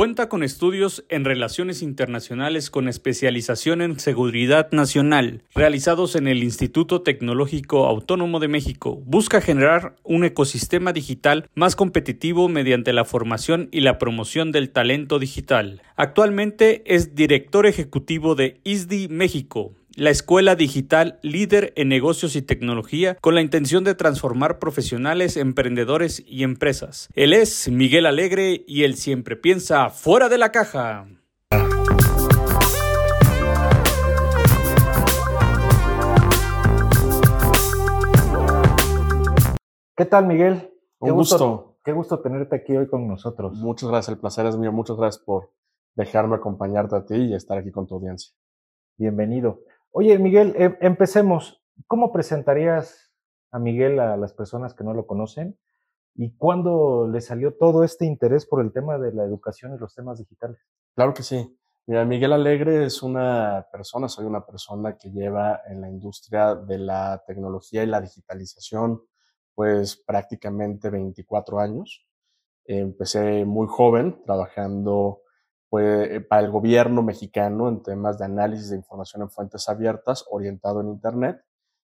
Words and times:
Cuenta 0.00 0.30
con 0.30 0.42
estudios 0.42 1.04
en 1.10 1.26
Relaciones 1.26 1.82
Internacionales 1.82 2.70
con 2.70 2.88
especialización 2.88 3.82
en 3.82 4.00
Seguridad 4.00 4.70
Nacional, 4.72 5.42
realizados 5.54 6.16
en 6.16 6.26
el 6.26 6.42
Instituto 6.42 7.02
Tecnológico 7.02 7.86
Autónomo 7.86 8.40
de 8.40 8.48
México. 8.48 9.02
Busca 9.04 9.42
generar 9.42 9.96
un 10.02 10.24
ecosistema 10.24 10.94
digital 10.94 11.50
más 11.54 11.76
competitivo 11.76 12.48
mediante 12.48 12.94
la 12.94 13.04
formación 13.04 13.68
y 13.72 13.80
la 13.80 13.98
promoción 13.98 14.52
del 14.52 14.70
talento 14.70 15.18
digital. 15.18 15.82
Actualmente 15.96 16.82
es 16.86 17.14
director 17.14 17.66
ejecutivo 17.66 18.34
de 18.34 18.58
ISDI 18.64 19.08
México, 19.08 19.74
la 20.00 20.08
escuela 20.08 20.56
digital 20.56 21.18
líder 21.20 21.74
en 21.76 21.90
negocios 21.90 22.34
y 22.34 22.40
tecnología 22.40 23.18
con 23.20 23.34
la 23.34 23.42
intención 23.42 23.84
de 23.84 23.94
transformar 23.94 24.58
profesionales, 24.58 25.36
emprendedores 25.36 26.24
y 26.26 26.42
empresas. 26.42 27.10
Él 27.12 27.34
es 27.34 27.68
Miguel 27.68 28.06
Alegre 28.06 28.64
y 28.66 28.84
él 28.84 28.96
siempre 28.96 29.36
piensa 29.36 29.90
fuera 29.90 30.30
de 30.30 30.38
la 30.38 30.52
caja. 30.52 31.06
¿Qué 39.94 40.06
tal, 40.06 40.26
Miguel? 40.26 40.72
Un 41.00 41.10
gusto, 41.10 41.76
Qué 41.84 41.92
gusto 41.92 42.20
tenerte 42.20 42.56
aquí 42.56 42.74
hoy 42.74 42.88
con 42.88 43.06
nosotros. 43.06 43.52
Muchas 43.58 43.90
gracias, 43.90 44.14
el 44.14 44.18
placer 44.18 44.46
es 44.46 44.56
mío. 44.56 44.72
Muchas 44.72 44.96
gracias 44.96 45.22
por 45.22 45.50
dejarme 45.94 46.36
acompañarte 46.36 46.96
a 46.96 47.04
ti 47.04 47.16
y 47.16 47.34
estar 47.34 47.58
aquí 47.58 47.70
con 47.70 47.86
tu 47.86 47.96
audiencia. 47.96 48.32
Bienvenido. 48.96 49.60
Oye, 49.92 50.18
Miguel, 50.18 50.54
em, 50.56 50.76
empecemos. 50.80 51.62
¿Cómo 51.88 52.12
presentarías 52.12 53.12
a 53.50 53.58
Miguel 53.58 53.98
a 53.98 54.16
las 54.16 54.32
personas 54.32 54.72
que 54.74 54.84
no 54.84 54.94
lo 54.94 55.06
conocen? 55.06 55.58
¿Y 56.14 56.36
cuándo 56.36 57.08
le 57.10 57.20
salió 57.20 57.54
todo 57.54 57.82
este 57.82 58.04
interés 58.06 58.46
por 58.46 58.60
el 58.62 58.72
tema 58.72 58.98
de 58.98 59.12
la 59.12 59.24
educación 59.24 59.74
y 59.74 59.78
los 59.78 59.94
temas 59.94 60.18
digitales? 60.18 60.58
Claro 60.94 61.12
que 61.12 61.24
sí. 61.24 61.56
Mira, 61.86 62.04
Miguel 62.04 62.32
Alegre 62.32 62.84
es 62.84 63.02
una 63.02 63.66
persona, 63.72 64.08
soy 64.08 64.26
una 64.26 64.46
persona 64.46 64.96
que 64.96 65.10
lleva 65.10 65.62
en 65.66 65.80
la 65.80 65.88
industria 65.88 66.54
de 66.54 66.78
la 66.78 67.24
tecnología 67.26 67.82
y 67.82 67.86
la 67.86 68.00
digitalización, 68.00 69.02
pues 69.54 69.96
prácticamente 69.96 70.88
24 70.90 71.58
años. 71.58 72.06
Empecé 72.64 73.44
muy 73.44 73.66
joven 73.68 74.22
trabajando 74.24 75.22
pues, 75.70 76.26
para 76.26 76.42
el 76.42 76.50
gobierno 76.50 77.02
mexicano 77.02 77.68
en 77.68 77.82
temas 77.82 78.18
de 78.18 78.26
análisis 78.26 78.70
de 78.70 78.76
información 78.76 79.22
en 79.22 79.30
fuentes 79.30 79.68
abiertas 79.68 80.26
orientado 80.30 80.82
en 80.82 80.88
Internet 80.88 81.42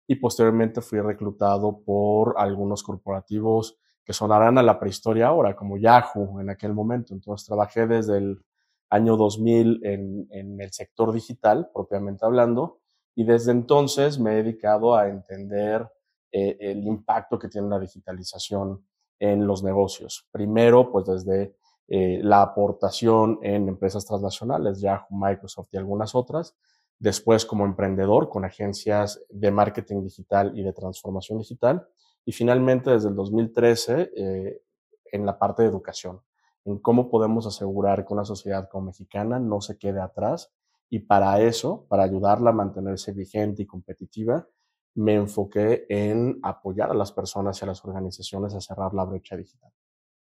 y 0.06 0.16
posteriormente 0.16 0.80
fui 0.82 1.00
reclutado 1.00 1.80
por 1.84 2.34
algunos 2.36 2.82
corporativos 2.82 3.78
que 4.04 4.12
sonarán 4.12 4.58
a 4.58 4.62
la 4.62 4.78
prehistoria 4.78 5.28
ahora, 5.28 5.56
como 5.56 5.78
Yahoo 5.78 6.40
en 6.40 6.50
aquel 6.50 6.74
momento. 6.74 7.14
Entonces 7.14 7.46
trabajé 7.46 7.86
desde 7.86 8.18
el 8.18 8.44
año 8.90 9.16
2000 9.16 9.80
en, 9.84 10.28
en 10.30 10.60
el 10.60 10.72
sector 10.72 11.12
digital, 11.12 11.70
propiamente 11.72 12.26
hablando, 12.26 12.80
y 13.14 13.24
desde 13.24 13.52
entonces 13.52 14.18
me 14.18 14.32
he 14.32 14.42
dedicado 14.42 14.94
a 14.94 15.08
entender 15.08 15.88
eh, 16.32 16.56
el 16.60 16.86
impacto 16.86 17.38
que 17.38 17.48
tiene 17.48 17.68
la 17.68 17.78
digitalización 17.78 18.84
en 19.18 19.46
los 19.46 19.62
negocios. 19.62 20.28
Primero, 20.30 20.90
pues 20.90 21.06
desde 21.06 21.56
eh, 21.92 22.20
la 22.22 22.40
aportación 22.40 23.40
en 23.42 23.68
empresas 23.68 24.06
transnacionales, 24.06 24.80
Yahoo, 24.80 25.08
Microsoft 25.10 25.70
y 25.72 25.76
algunas 25.76 26.14
otras. 26.14 26.56
Después 27.00 27.44
como 27.44 27.64
emprendedor 27.64 28.28
con 28.28 28.44
agencias 28.44 29.20
de 29.28 29.50
marketing 29.50 30.04
digital 30.04 30.56
y 30.56 30.62
de 30.62 30.72
transformación 30.72 31.38
digital. 31.38 31.88
Y 32.24 32.30
finalmente 32.30 32.90
desde 32.90 33.08
el 33.08 33.16
2013 33.16 34.12
eh, 34.16 34.62
en 35.10 35.26
la 35.26 35.36
parte 35.36 35.62
de 35.62 35.68
educación, 35.68 36.20
en 36.64 36.78
cómo 36.78 37.10
podemos 37.10 37.44
asegurar 37.48 38.06
que 38.06 38.14
una 38.14 38.24
sociedad 38.24 38.68
como 38.68 38.86
mexicana 38.86 39.40
no 39.40 39.60
se 39.60 39.76
quede 39.76 40.00
atrás. 40.00 40.52
Y 40.88 41.00
para 41.00 41.40
eso, 41.40 41.86
para 41.88 42.04
ayudarla 42.04 42.50
a 42.50 42.52
mantenerse 42.52 43.12
vigente 43.12 43.62
y 43.62 43.66
competitiva, 43.66 44.46
me 44.94 45.14
enfoqué 45.14 45.86
en 45.88 46.38
apoyar 46.44 46.92
a 46.92 46.94
las 46.94 47.10
personas 47.10 47.60
y 47.60 47.64
a 47.64 47.68
las 47.68 47.84
organizaciones 47.84 48.54
a 48.54 48.60
cerrar 48.60 48.94
la 48.94 49.04
brecha 49.04 49.36
digital. 49.36 49.72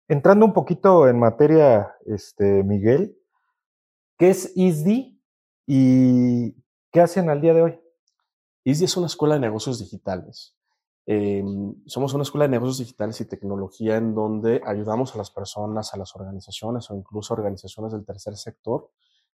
Entrando 0.06 0.44
un 0.44 0.52
poquito 0.52 1.08
en 1.08 1.18
materia, 1.18 1.94
este, 2.04 2.62
Miguel, 2.62 3.16
¿qué 4.18 4.28
es 4.28 4.52
ISDI 4.54 5.18
y 5.66 6.52
qué 6.92 7.00
hacen 7.00 7.30
al 7.30 7.40
día 7.40 7.54
de 7.54 7.62
hoy? 7.62 7.80
ISDI 8.64 8.84
es 8.84 8.96
una 8.98 9.06
escuela 9.06 9.34
de 9.36 9.40
negocios 9.40 9.78
digitales. 9.78 10.54
Eh, 11.06 11.42
somos 11.86 12.12
una 12.12 12.22
escuela 12.22 12.44
de 12.44 12.50
negocios 12.50 12.78
digitales 12.78 13.18
y 13.22 13.24
tecnología 13.24 13.96
en 13.96 14.14
donde 14.14 14.60
ayudamos 14.66 15.14
a 15.14 15.18
las 15.18 15.30
personas, 15.30 15.94
a 15.94 15.96
las 15.96 16.14
organizaciones 16.14 16.90
o 16.90 16.96
incluso 16.96 17.32
organizaciones 17.32 17.92
del 17.92 18.04
tercer 18.04 18.36
sector 18.36 18.90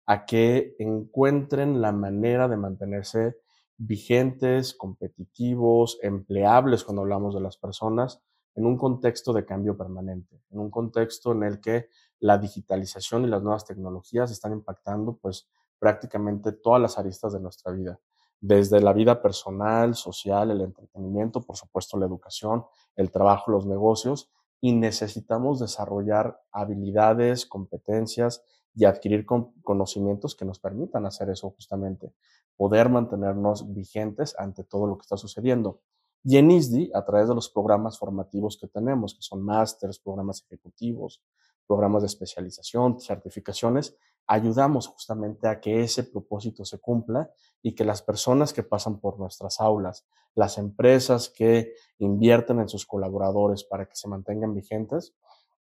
a 0.06 0.26
que 0.26 0.76
encuentren 0.78 1.82
la 1.82 1.92
manera 1.92 2.48
de 2.48 2.58
mantenerse 2.58 3.38
vigentes, 3.78 4.76
competitivos, 4.76 5.98
empleables 6.04 6.84
cuando 6.84 7.02
hablamos 7.02 7.34
de 7.34 7.42
las 7.42 7.58
personas 7.58 8.22
en 8.60 8.66
un 8.66 8.78
contexto 8.78 9.32
de 9.32 9.46
cambio 9.46 9.78
permanente, 9.78 10.44
en 10.52 10.60
un 10.60 10.70
contexto 10.70 11.32
en 11.32 11.44
el 11.44 11.62
que 11.62 11.88
la 12.20 12.38
digitalización 12.38 13.24
y 13.24 13.28
las 13.28 13.42
nuevas 13.42 13.64
tecnologías 13.64 14.32
están 14.32 14.52
impactando 14.52 15.16
pues 15.16 15.48
prácticamente 15.80 16.52
todas 16.52 16.82
las 16.82 17.00
aristas 17.00 17.32
de 17.32 17.40
nuestra 17.40 17.72
vida, 17.72 18.02
desde 18.42 18.82
la 18.82 18.92
vida 18.92 19.22
personal, 19.22 19.96
social, 19.96 20.52
el 20.52 20.60
entretenimiento, 20.60 21.42
por 21.42 21.56
supuesto 21.56 21.98
la 21.98 22.06
educación, 22.06 22.66
el 22.98 23.12
trabajo, 23.12 23.50
los 23.50 23.66
negocios, 23.66 24.30
y 24.60 24.74
necesitamos 24.74 25.62
desarrollar 25.62 26.42
habilidades, 26.52 27.46
competencias 27.46 28.44
y 28.76 28.84
adquirir 28.84 29.26
conocimientos 29.64 30.36
que 30.36 30.44
nos 30.44 30.60
permitan 30.60 31.06
hacer 31.06 31.30
eso 31.30 31.50
justamente, 31.52 32.12
poder 32.58 32.90
mantenernos 32.90 33.74
vigentes 33.74 34.36
ante 34.38 34.66
todo 34.66 34.86
lo 34.86 34.98
que 34.98 35.04
está 35.04 35.16
sucediendo. 35.16 35.80
Y 36.24 36.38
en 36.38 36.52
ISDI, 36.52 36.92
a 36.94 37.06
través 37.06 37.30
de 37.30 37.36
los 37.36 37.50
programas 37.50 37.98
formativos 37.98 38.58
que 38.60 38.68
tenemos, 38.68 39.16
que 39.16 39.22
son 39.22 39.44
másters, 39.44 40.00
programas 40.00 40.44
ejecutivos, 40.46 41.22
programas 41.66 42.02
de 42.02 42.08
especialización, 42.08 43.00
certificaciones, 43.00 43.96
ayudamos 44.28 44.88
justamente 44.88 45.48
a 45.48 45.60
que 45.60 45.82
ese 45.82 46.04
propósito 46.04 46.66
se 46.66 46.80
cumpla 46.80 47.32
y 47.62 47.74
que 47.74 47.84
las 47.84 48.02
personas 48.02 48.54
que 48.54 48.64
pasan 48.64 49.00
por 49.00 49.20
nuestras 49.20 49.60
aulas, 49.60 50.06
las 50.36 50.58
empresas 50.58 51.30
que 51.30 51.74
invierten 51.98 52.60
en 52.60 52.70
sus 52.70 52.86
colaboradores 52.86 53.64
para 53.64 53.86
que 53.86 53.96
se 53.96 54.08
mantengan 54.08 54.54
vigentes, 54.54 55.16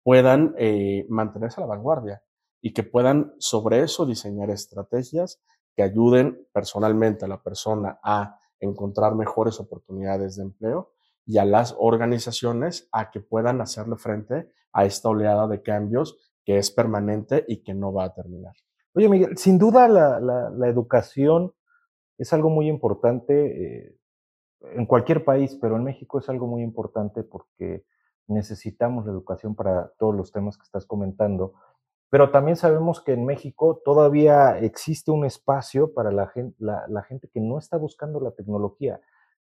puedan 0.03 0.55
eh, 0.57 1.05
mantenerse 1.09 1.59
a 1.59 1.65
la 1.65 1.67
vanguardia 1.67 2.23
y 2.61 2.73
que 2.73 2.83
puedan 2.83 3.33
sobre 3.39 3.81
eso 3.81 4.05
diseñar 4.05 4.49
estrategias 4.49 5.41
que 5.75 5.83
ayuden 5.83 6.47
personalmente 6.51 7.25
a 7.25 7.27
la 7.27 7.43
persona 7.43 7.99
a 8.01 8.39
encontrar 8.59 9.15
mejores 9.15 9.59
oportunidades 9.59 10.35
de 10.35 10.43
empleo 10.43 10.91
y 11.25 11.37
a 11.37 11.45
las 11.45 11.75
organizaciones 11.77 12.87
a 12.91 13.11
que 13.11 13.19
puedan 13.19 13.61
hacerle 13.61 13.97
frente 13.97 14.49
a 14.71 14.85
esta 14.85 15.09
oleada 15.09 15.47
de 15.47 15.61
cambios 15.61 16.17
que 16.45 16.57
es 16.57 16.71
permanente 16.71 17.43
y 17.47 17.63
que 17.63 17.73
no 17.73 17.91
va 17.91 18.05
a 18.05 18.13
terminar. 18.13 18.53
Oye, 18.93 19.09
Miguel, 19.09 19.37
sin 19.37 19.57
duda 19.57 19.87
la, 19.87 20.19
la, 20.19 20.67
educación 20.67 21.53
es 22.17 22.33
algo 22.33 22.49
muy 22.49 22.67
importante 22.67 23.83
eh, 23.83 23.97
en 24.61 24.85
cualquier 24.85 25.23
país, 25.23 25.57
pero 25.61 25.75
en 25.75 25.83
México 25.83 26.19
es 26.19 26.29
algo 26.29 26.47
muy 26.47 26.63
importante 26.63 27.23
porque 27.23 27.85
necesitamos 28.27 29.05
la 29.05 29.11
educación 29.11 29.55
para 29.55 29.91
todos 29.99 30.15
los 30.15 30.31
temas 30.31 30.57
que 30.57 30.63
estás 30.63 30.85
comentando. 30.85 31.53
Pero 32.09 32.31
también 32.31 32.55
sabemos 32.55 33.01
que 33.01 33.13
en 33.13 33.25
México 33.25 33.81
todavía 33.83 34.59
existe 34.59 35.11
un 35.11 35.25
espacio 35.25 35.93
para 35.93 36.11
la 36.11 36.27
gente, 36.27 36.55
la, 36.59 37.03
gente 37.03 37.29
que 37.29 37.41
no 37.41 37.57
está 37.57 37.77
buscando 37.77 38.19
la 38.19 38.31
tecnología. 38.31 39.01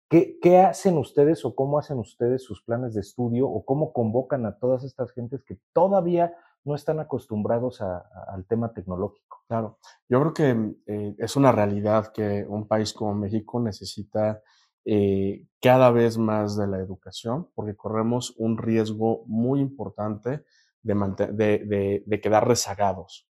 ¿Qué, 0.09 0.39
¿Qué, 0.41 0.59
hacen 0.59 0.99
ustedes 0.99 1.45
o 1.45 1.55
cómo 1.55 1.79
hacen 1.79 1.99
ustedes 1.99 2.45
sus 2.45 2.63
planes 2.63 2.95
de 2.95 3.01
estudio 3.01 3.49
o 3.49 3.65
cómo 3.65 3.93
convocan 3.93 4.47
a 4.47 4.59
todas 4.59 4.85
estas 4.85 5.11
gentes 5.13 5.43
que 5.43 5.59
todavía 5.73 6.35
no 6.65 6.75
están 6.75 7.01
acostumbrados 7.01 7.81
al 7.81 8.45
tema 8.47 8.73
tecnológico? 8.73 9.43
Claro, 9.49 9.79
yo 10.09 10.21
creo 10.21 10.35
que 10.35 10.77
eh, 10.87 11.15
es 11.19 11.37
una 11.37 11.51
realidad 11.51 12.13
que 12.13 12.45
un 12.49 12.69
país 12.69 12.93
como 12.93 13.15
México 13.15 13.59
necesita 13.59 14.41
eh, 14.85 15.47
cada 15.61 15.91
vez 15.91 16.19
más 16.19 16.57
de 16.57 16.67
la 16.67 16.79
educación 16.79 17.49
porque 17.55 17.77
corremos 17.77 18.35
un 18.37 18.59
riesgo 18.59 19.25
muy 19.27 19.61
importante 19.61 20.45
de, 20.83 22.21
quedar 22.23 22.47
rezagados. 22.47 23.29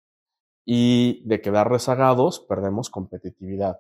Y 0.66 1.24
de 1.28 1.42
quedar 1.42 1.70
rezagados 1.70 2.40
perdemos 2.40 2.90
competitividad. 2.90 3.80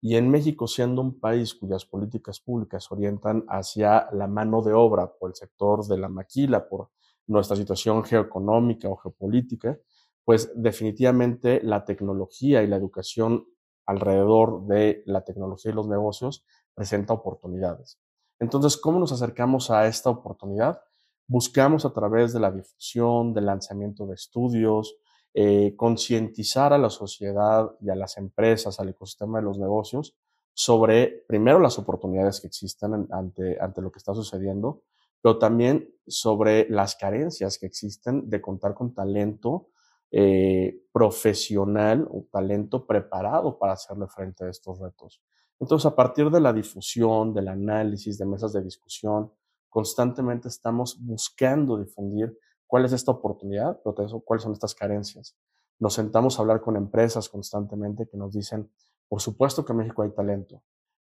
Y 0.00 0.16
en 0.16 0.30
México, 0.30 0.66
siendo 0.66 1.00
un 1.00 1.18
país 1.18 1.54
cuyas 1.54 1.84
políticas 1.84 2.40
públicas 2.40 2.90
orientan 2.90 3.44
hacia 3.48 4.08
la 4.12 4.26
mano 4.28 4.62
de 4.62 4.72
obra 4.72 5.12
por 5.12 5.30
el 5.30 5.36
sector 5.36 5.84
de 5.86 5.98
la 5.98 6.08
maquila, 6.08 6.68
por 6.68 6.90
nuestra 7.26 7.56
situación 7.56 8.04
geoeconómica 8.04 8.88
o 8.88 8.96
geopolítica, 8.96 9.78
pues 10.24 10.52
definitivamente 10.54 11.60
la 11.62 11.84
tecnología 11.84 12.62
y 12.62 12.66
la 12.66 12.76
educación 12.76 13.46
alrededor 13.86 14.66
de 14.66 15.02
la 15.06 15.24
tecnología 15.24 15.72
y 15.72 15.74
los 15.74 15.88
negocios 15.88 16.44
presenta 16.74 17.14
oportunidades. 17.14 17.98
Entonces, 18.38 18.76
¿cómo 18.76 19.00
nos 19.00 19.12
acercamos 19.12 19.70
a 19.70 19.86
esta 19.86 20.10
oportunidad? 20.10 20.82
Buscamos 21.28 21.84
a 21.84 21.92
través 21.92 22.32
de 22.32 22.40
la 22.40 22.50
difusión, 22.50 23.32
del 23.32 23.46
lanzamiento 23.46 24.06
de 24.06 24.14
estudios, 24.14 24.96
eh, 25.34 25.74
concientizar 25.76 26.72
a 26.72 26.78
la 26.78 26.90
sociedad 26.90 27.70
y 27.80 27.90
a 27.90 27.94
las 27.94 28.16
empresas, 28.16 28.80
al 28.80 28.88
ecosistema 28.88 29.38
de 29.38 29.44
los 29.44 29.58
negocios, 29.58 30.16
sobre, 30.54 31.24
primero, 31.28 31.60
las 31.60 31.78
oportunidades 31.78 32.40
que 32.40 32.48
existen 32.48 33.06
ante, 33.12 33.60
ante 33.60 33.80
lo 33.82 33.92
que 33.92 33.98
está 33.98 34.14
sucediendo, 34.14 34.82
pero 35.20 35.38
también 35.38 35.94
sobre 36.06 36.66
las 36.70 36.96
carencias 36.96 37.58
que 37.58 37.66
existen 37.66 38.28
de 38.28 38.40
contar 38.40 38.74
con 38.74 38.94
talento 38.94 39.68
eh, 40.10 40.80
profesional 40.90 42.08
o 42.10 42.26
talento 42.32 42.86
preparado 42.86 43.58
para 43.58 43.74
hacerle 43.74 44.06
frente 44.08 44.44
a 44.44 44.48
estos 44.48 44.78
retos. 44.80 45.20
Entonces, 45.60 45.86
a 45.86 45.94
partir 45.94 46.30
de 46.30 46.40
la 46.40 46.52
difusión, 46.52 47.34
del 47.34 47.48
análisis, 47.48 48.16
de 48.16 48.24
mesas 48.24 48.52
de 48.52 48.62
discusión, 48.62 49.30
constantemente 49.68 50.48
estamos 50.48 50.98
buscando 51.00 51.78
difundir 51.78 52.38
cuál 52.66 52.84
es 52.84 52.92
esta 52.92 53.12
oportunidad, 53.12 53.80
cuáles 53.82 54.42
son 54.42 54.52
estas 54.52 54.74
carencias. 54.74 55.36
Nos 55.78 55.94
sentamos 55.94 56.38
a 56.38 56.42
hablar 56.42 56.60
con 56.60 56.76
empresas 56.76 57.28
constantemente 57.28 58.08
que 58.08 58.16
nos 58.16 58.32
dicen, 58.32 58.70
por 59.08 59.20
supuesto 59.20 59.64
que 59.64 59.72
en 59.72 59.78
México 59.78 60.02
hay 60.02 60.10
talento, 60.10 60.62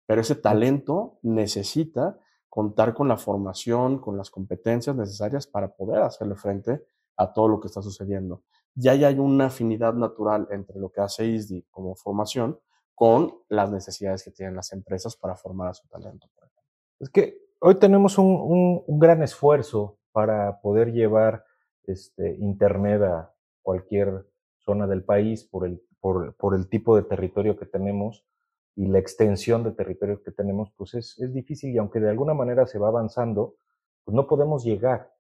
pero 0.06 0.22
ese 0.22 0.36
talento 0.36 1.20
necesita 1.22 2.20
contar 2.50 2.94
con 2.94 3.08
la 3.08 3.18
formación, 3.18 4.00
con 4.00 4.18
las 4.18 4.30
competencias 4.30 4.96
necesarias 4.96 5.48
para 5.48 5.74
poder 5.74 6.02
hacerle 6.02 6.36
frente 6.36 6.84
a 7.16 7.32
todo 7.32 7.48
lo 7.48 7.60
que 7.60 7.68
está 7.68 7.82
sucediendo. 7.82 8.44
Ya 8.74 8.92
hay 8.92 9.20
una 9.20 9.48
afinidad 9.48 9.94
natural 9.94 10.48
entre 10.52 10.80
lo 10.80 10.92
que 10.92 11.02
hace 11.02 11.26
ISDI 11.26 11.68
como 11.70 11.96
formación 11.96 12.60
con 12.96 13.34
las 13.50 13.72
necesidades 13.72 14.24
que 14.24 14.32
tienen 14.32 14.56
las 14.56 14.74
empresas 14.74 15.16
para 15.16 15.36
formar 15.36 15.70
a 15.70 15.74
su 15.74 15.88
talento. 15.88 16.30
Es 17.00 17.10
que 17.10 17.41
hoy 17.62 17.76
tenemos 17.76 18.18
un, 18.18 18.84
gran 19.00 19.24
esfuerzo 19.24 20.00
para 20.12 20.62
poder 20.62 20.92
llevar 20.92 21.46
este, 21.84 22.36
Internet 22.40 23.02
a 23.04 23.34
cualquier 23.62 24.26
zona 24.58 24.88
del 24.88 25.04
país 25.04 25.44
por 25.44 25.66
el, 25.66 25.82
por, 26.00 26.36
por 26.36 26.56
el 26.56 26.68
tipo 26.68 26.96
de 26.96 27.04
territorio 27.04 27.58
que 27.58 27.66
tenemos 27.66 28.26
y 28.76 28.88
la 28.88 29.00
extensión 29.00 29.64
de 29.64 29.72
territorio 29.72 30.22
que 30.24 30.32
tenemos, 30.32 30.72
pues 30.76 30.94
es, 30.96 31.20
es, 31.20 31.34
difícil 31.34 31.74
y 31.74 31.78
aunque 31.78 32.00
de 32.00 32.10
alguna 32.10 32.34
manera 32.34 32.66
se 32.66 32.80
va 32.80 32.88
avanzando, 32.88 33.56
pues 34.04 34.16
no 34.16 34.28
podemos 34.28 34.64
llegar. 34.64 35.14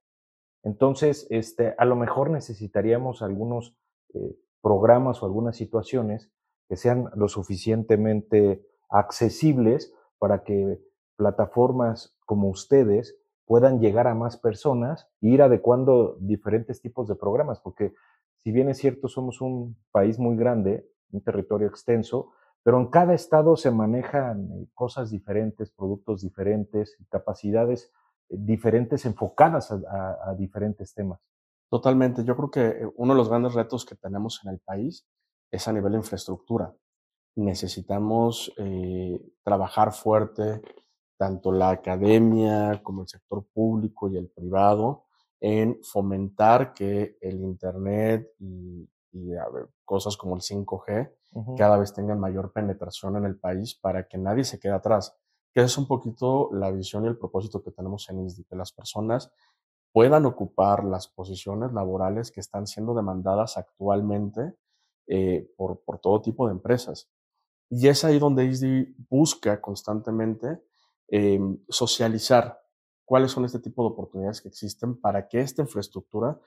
Entonces, 0.63 1.27
este, 1.29 1.75
a 1.77 1.85
lo 1.85 1.95
mejor 1.95 2.29
necesitaríamos 2.29 3.21
algunos 3.21 3.75
eh, 4.13 4.35
programas 4.61 5.21
o 5.21 5.25
algunas 5.25 5.55
situaciones 5.55 6.31
que 6.67 6.75
sean 6.75 7.09
lo 7.15 7.27
suficientemente 7.27 8.65
accesibles 8.89 9.93
para 10.17 10.43
que 10.43 10.79
plataformas 11.21 12.17
como 12.31 12.47
ustedes 12.47 13.19
puedan 13.43 13.81
llegar 13.81 14.07
a 14.07 14.15
más 14.15 14.37
personas 14.37 15.09
e 15.19 15.27
ir 15.27 15.41
adecuando 15.41 16.15
diferentes 16.21 16.79
tipos 16.79 17.09
de 17.09 17.15
programas, 17.15 17.59
porque 17.59 17.93
si 18.41 18.53
bien 18.53 18.69
es 18.69 18.77
cierto, 18.77 19.09
somos 19.09 19.41
un 19.41 19.75
país 19.91 20.17
muy 20.17 20.37
grande, 20.37 20.89
un 21.11 21.21
territorio 21.21 21.67
extenso, 21.67 22.31
pero 22.63 22.79
en 22.79 22.87
cada 22.87 23.13
estado 23.13 23.57
se 23.57 23.69
manejan 23.69 24.49
eh, 24.49 24.67
cosas 24.73 25.11
diferentes, 25.11 25.71
productos 25.71 26.21
diferentes, 26.21 26.95
capacidades 27.09 27.91
eh, 28.29 28.37
diferentes 28.39 29.05
enfocadas 29.05 29.73
a, 29.73 30.33
diferentes 30.37 30.93
temas. 30.93 31.19
Totalmente. 31.69 32.23
Yo 32.23 32.37
creo 32.37 32.49
que 32.49 32.67
eh, 32.67 32.89
uno 32.95 33.11
de 33.11 33.17
los 33.17 33.27
grandes 33.27 33.55
retos 33.55 33.83
que 33.85 33.95
tenemos 33.95 34.39
en 34.45 34.53
el 34.53 34.59
país 34.59 35.05
es 35.51 35.67
a 35.67 35.73
nivel 35.73 35.91
de 35.91 35.97
infraestructura. 35.97 36.73
Necesitamos 37.35 38.53
trabajar 39.43 39.93
fuerte, 39.93 40.61
tanto 41.21 41.51
la 41.51 41.69
academia 41.69 42.81
como 42.81 43.03
el 43.03 43.07
sector 43.07 43.45
público 43.53 44.09
y 44.09 44.17
el 44.17 44.27
privado, 44.27 45.03
en 45.39 45.77
fomentar 45.83 46.73
que 46.73 47.19
el 47.21 47.41
Internet 47.41 48.33
y, 48.39 48.89
cosas 49.85 50.17
como 50.17 50.35
el 50.35 50.41
5G 50.41 51.11
cada 51.57 51.77
vez 51.77 51.93
tengan 51.93 52.19
mayor 52.19 52.51
penetración 52.51 53.17
en 53.17 53.25
el 53.25 53.37
país 53.37 53.75
para 53.75 54.07
que 54.07 54.17
nadie 54.17 54.43
se 54.43 54.59
quede 54.59 54.71
atrás. 54.71 55.15
Que 55.53 55.61
es 55.61 55.77
un 55.77 55.85
poquito 55.85 56.49
la 56.53 56.71
visión 56.71 57.05
y 57.05 57.09
el 57.09 57.19
propósito 57.19 57.61
que 57.61 57.69
tenemos 57.69 58.09
en 58.09 58.25
ISDI, 58.25 58.45
que 58.45 58.55
las 58.55 58.71
personas 58.71 59.31
puedan 59.93 60.25
ocupar 60.25 60.83
las 60.85 61.07
posiciones 61.07 61.71
laborales 61.71 62.31
que 62.31 62.39
están 62.39 62.65
siendo 62.65 62.95
demandadas 62.95 63.57
actualmente 63.57 64.55
eh, 65.05 65.47
por, 65.55 65.81
por 65.81 65.99
todo 65.99 66.19
tipo 66.19 66.47
de 66.47 66.53
empresas. 66.53 67.11
Y 67.69 67.89
es 67.89 68.03
ahí 68.05 68.17
donde 68.17 68.45
ISDI 68.45 68.95
busca 69.07 69.61
constantemente 69.61 70.63
em, 71.11 71.59
socializar 71.69 72.59
cuáles 73.05 73.31
son 73.31 73.45
este 73.45 73.59
tipo 73.59 73.83
de 73.83 73.89
oportunidades 73.89 74.41
que 74.41 74.47
existen 74.47 74.99
para 74.99 75.27
que 75.27 75.41
esta 75.41 75.61
infraestructura 75.61 76.39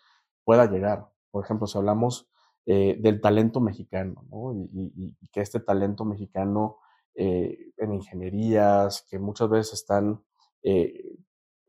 pueda 0.44 0.64
llegar. 0.66 1.06
Por 1.30 1.44
ejemplo, 1.44 1.66
si 1.66 1.76
hablamos 1.76 2.28
eh, 2.66 2.96
del 2.98 3.20
talento 3.20 3.60
mexicano, 3.60 4.24
¿no? 4.30 4.54
y, 4.54 5.14
que 5.30 5.42
este 5.42 5.60
talento 5.60 6.06
mexicano 6.06 6.78
eh, 7.14 7.72
en 7.76 7.92
ingenierías, 7.92 9.06
que 9.10 9.18
muchas 9.18 9.50
veces 9.50 9.74
están 9.74 10.24
eh, 10.62 11.18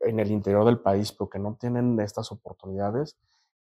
en 0.00 0.18
el 0.18 0.30
interior 0.30 0.64
del 0.64 0.80
país, 0.80 1.12
pero 1.12 1.28
que 1.28 1.38
no 1.38 1.56
tienen 1.60 2.00
estas 2.00 2.32
oportunidades, 2.32 3.18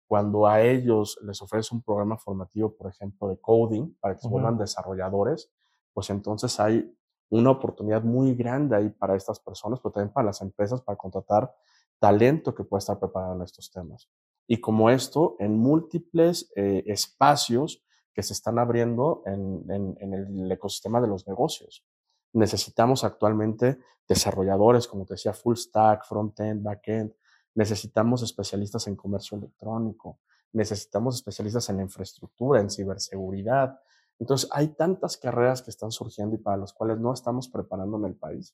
cuando 0.08 0.48
a 0.48 0.62
ellos 0.62 1.20
les 1.24 1.42
ofrece 1.42 1.76
un 1.76 1.82
programa 1.82 2.18
formativo, 2.18 2.74
por 2.74 2.90
ejemplo, 2.90 3.28
de 3.28 3.38
coding, 3.38 3.96
para 4.00 4.16
que 4.16 4.22
se 4.22 4.30
vuelvan 4.30 4.58
desarrolladores, 4.58 5.52
pues 5.94 6.10
entonces 6.10 6.58
hay 6.60 6.96
una 7.36 7.52
oportunidad 7.52 8.04
muy 8.04 8.36
grande 8.36 8.76
ahí 8.76 8.90
para 8.90 9.16
estas 9.16 9.40
personas, 9.40 9.80
pero 9.80 9.94
también 9.94 10.14
para 10.14 10.28
las 10.28 10.42
empresas, 10.42 10.82
para 10.82 10.98
contratar 10.98 11.54
talento 12.00 12.54
que 12.54 12.64
pueda 12.64 12.80
estar 12.80 13.00
preparado 13.00 13.36
en 13.36 13.42
estos 13.42 13.72
temas 13.72 14.10
y 14.48 14.62
como 14.62 14.90
esto 14.90 15.36
en 15.40 15.58
múltiples 15.58 16.52
eh, 16.56 16.84
espacios 16.88 17.84
que 18.14 18.24
se 18.24 18.34
están 18.34 18.60
abriendo 18.60 19.24
en, 19.26 19.66
en, 19.70 20.14
el 20.14 20.52
ecosistema 20.52 21.02
de 21.02 21.08
los 21.08 21.28
negocios. 21.28 21.86
Necesitamos 22.34 23.04
actualmente 23.04 23.80
desarrolladores, 24.08 24.88
como 24.88 25.06
te 25.06 25.16
decía, 25.16 25.34
full 25.34 25.56
stack, 25.56 26.06
front-end, 26.06 26.64
back-end. 26.64 27.14
Necesitamos 27.56 28.22
especialistas 28.24 28.88
en 28.88 28.96
comercio 28.96 29.38
electrónico. 29.38 30.20
Necesitamos 30.54 31.16
especialistas 31.16 31.70
en 31.70 31.82
infraestructura, 31.82 32.62
en 32.62 32.70
ciberseguridad. 32.70 33.80
Entonces, 34.20 34.50
hay 34.54 34.70
tantas 34.70 35.18
carreras 35.18 35.62
que 35.62 35.72
están 35.72 35.92
surgiendo 35.92 36.36
y 36.36 36.40
para 36.40 36.58
las 36.58 36.74
cuales 36.74 37.00
no 37.00 37.14
estamos 37.14 37.50
preparando 37.50 37.98
en 37.98 38.06
el 38.06 38.16
país, 38.16 38.54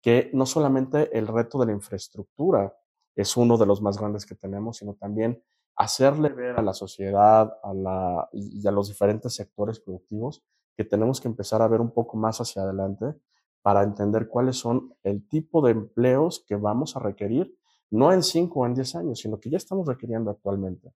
que 0.00 0.30
no 0.32 0.46
solamente 0.46 1.16
el 1.16 1.26
reto 1.26 1.58
de 1.58 1.66
la 1.66 1.72
infraestructura 1.72 2.74
es 3.14 3.36
uno 3.36 3.56
de 3.58 3.66
los 3.66 3.80
más 3.80 3.98
grandes 3.98 4.26
que 4.26 4.34
tenemos, 4.34 4.78
sino 4.78 4.94
también 4.94 5.42
hacerle 5.76 6.30
ver 6.30 6.58
a 6.58 6.62
la 6.62 6.72
sociedad 6.72 7.58
a 7.62 7.74
la, 7.74 8.28
y 8.32 8.66
a 8.66 8.70
los 8.70 8.88
diferentes 8.88 9.34
sectores 9.34 9.80
productivos 9.80 10.42
que 10.76 10.84
tenemos 10.84 11.20
que 11.20 11.28
empezar 11.28 11.62
a 11.62 11.68
ver 11.68 11.80
un 11.80 11.90
poco 11.90 12.16
más 12.16 12.40
hacia 12.40 12.62
adelante 12.62 13.14
para 13.62 13.82
entender 13.82 14.28
cuáles 14.28 14.56
son 14.56 14.94
el 15.02 15.26
tipo 15.28 15.62
de 15.62 15.72
empleos 15.72 16.44
que 16.46 16.56
vamos 16.56 16.96
a 16.96 17.00
requerir, 17.00 17.56
no 17.90 18.12
en 18.12 18.22
5 18.22 18.60
o 18.60 18.66
en 18.66 18.74
10 18.74 18.94
años, 18.96 19.20
sino 19.20 19.38
que 19.38 19.50
ya 19.50 19.56
estamos 19.56 19.86
requiriendo 19.86 20.30
actualmente. 20.30 20.92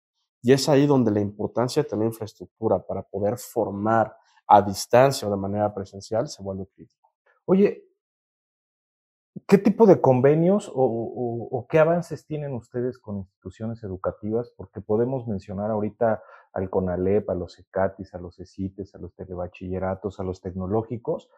Y 0.46 0.54
es 0.54 0.70
ahí 0.70 0.86
donde 0.86 1.10
la 1.10 1.22
importancia 1.22 1.82
de 1.82 1.90
tener 1.90 2.06
infraestructura 2.06 2.78
para 2.78 3.02
poder 3.02 3.36
formar 3.40 4.16
a 4.46 4.62
distancia 4.62 5.28
o 5.28 5.32
de 5.32 5.38
manera 5.38 5.74
presencial 5.74 6.28
se 6.28 6.44
vuelve 6.44 6.68
crítico. 6.68 7.12
Oye, 7.46 7.86
¿Qué 9.48 9.58
tipo 9.58 9.86
de 9.86 10.00
convenios 10.00 10.72
o, 10.74 11.68
qué 11.70 11.80
avances 11.80 12.26
tienen 12.26 12.54
ustedes 12.54 12.98
con 12.98 13.18
instituciones 13.18 13.84
educativas? 13.84 14.54
Porque 14.56 14.80
podemos 14.80 15.28
mencionar 15.28 15.72
ahorita 15.72 16.24
al 16.54 16.70
CONALEP, 16.70 17.30
a 17.30 17.36
los 17.36 17.60
ECATIS, 17.60 18.14
a 18.14 18.20
los 18.20 18.40
ECITES, 18.40 18.96
a 18.96 18.98
los 18.98 19.14
telebachilleratos, 19.14 20.22
a 20.22 20.24
los 20.24 20.40
tecnológicos, 20.40 21.30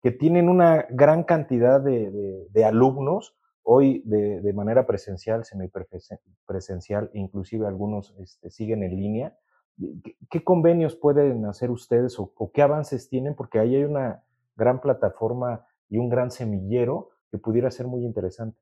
que 0.00 0.12
tienen 0.12 0.48
una 0.48 0.86
gran 0.90 1.24
cantidad 1.24 1.80
de, 1.80 2.64
alumnos 2.64 3.34
hoy 3.72 4.02
de, 4.04 4.52
manera 4.52 4.84
presencial, 4.84 5.44
semipresencial, 5.44 7.08
inclusive 7.14 7.68
algunos 7.68 8.12
este, 8.18 8.50
siguen 8.50 8.82
en 8.82 8.96
línea. 8.96 9.38
¿Qué, 10.28 10.42
convenios 10.42 10.96
pueden 10.96 11.46
hacer 11.46 11.70
ustedes 11.70 12.18
o 12.18 12.50
qué 12.52 12.62
avances 12.62 13.08
tienen? 13.08 13.36
Porque 13.36 13.60
ahí 13.60 13.76
hay 13.76 13.84
una 13.84 14.24
gran 14.56 14.80
plataforma 14.80 15.64
y 15.88 15.98
un 15.98 16.08
gran 16.08 16.32
semillero 16.32 17.10
que 17.30 17.38
pudiera 17.38 17.70
ser 17.70 17.86
muy 17.86 18.04
interesante. 18.04 18.58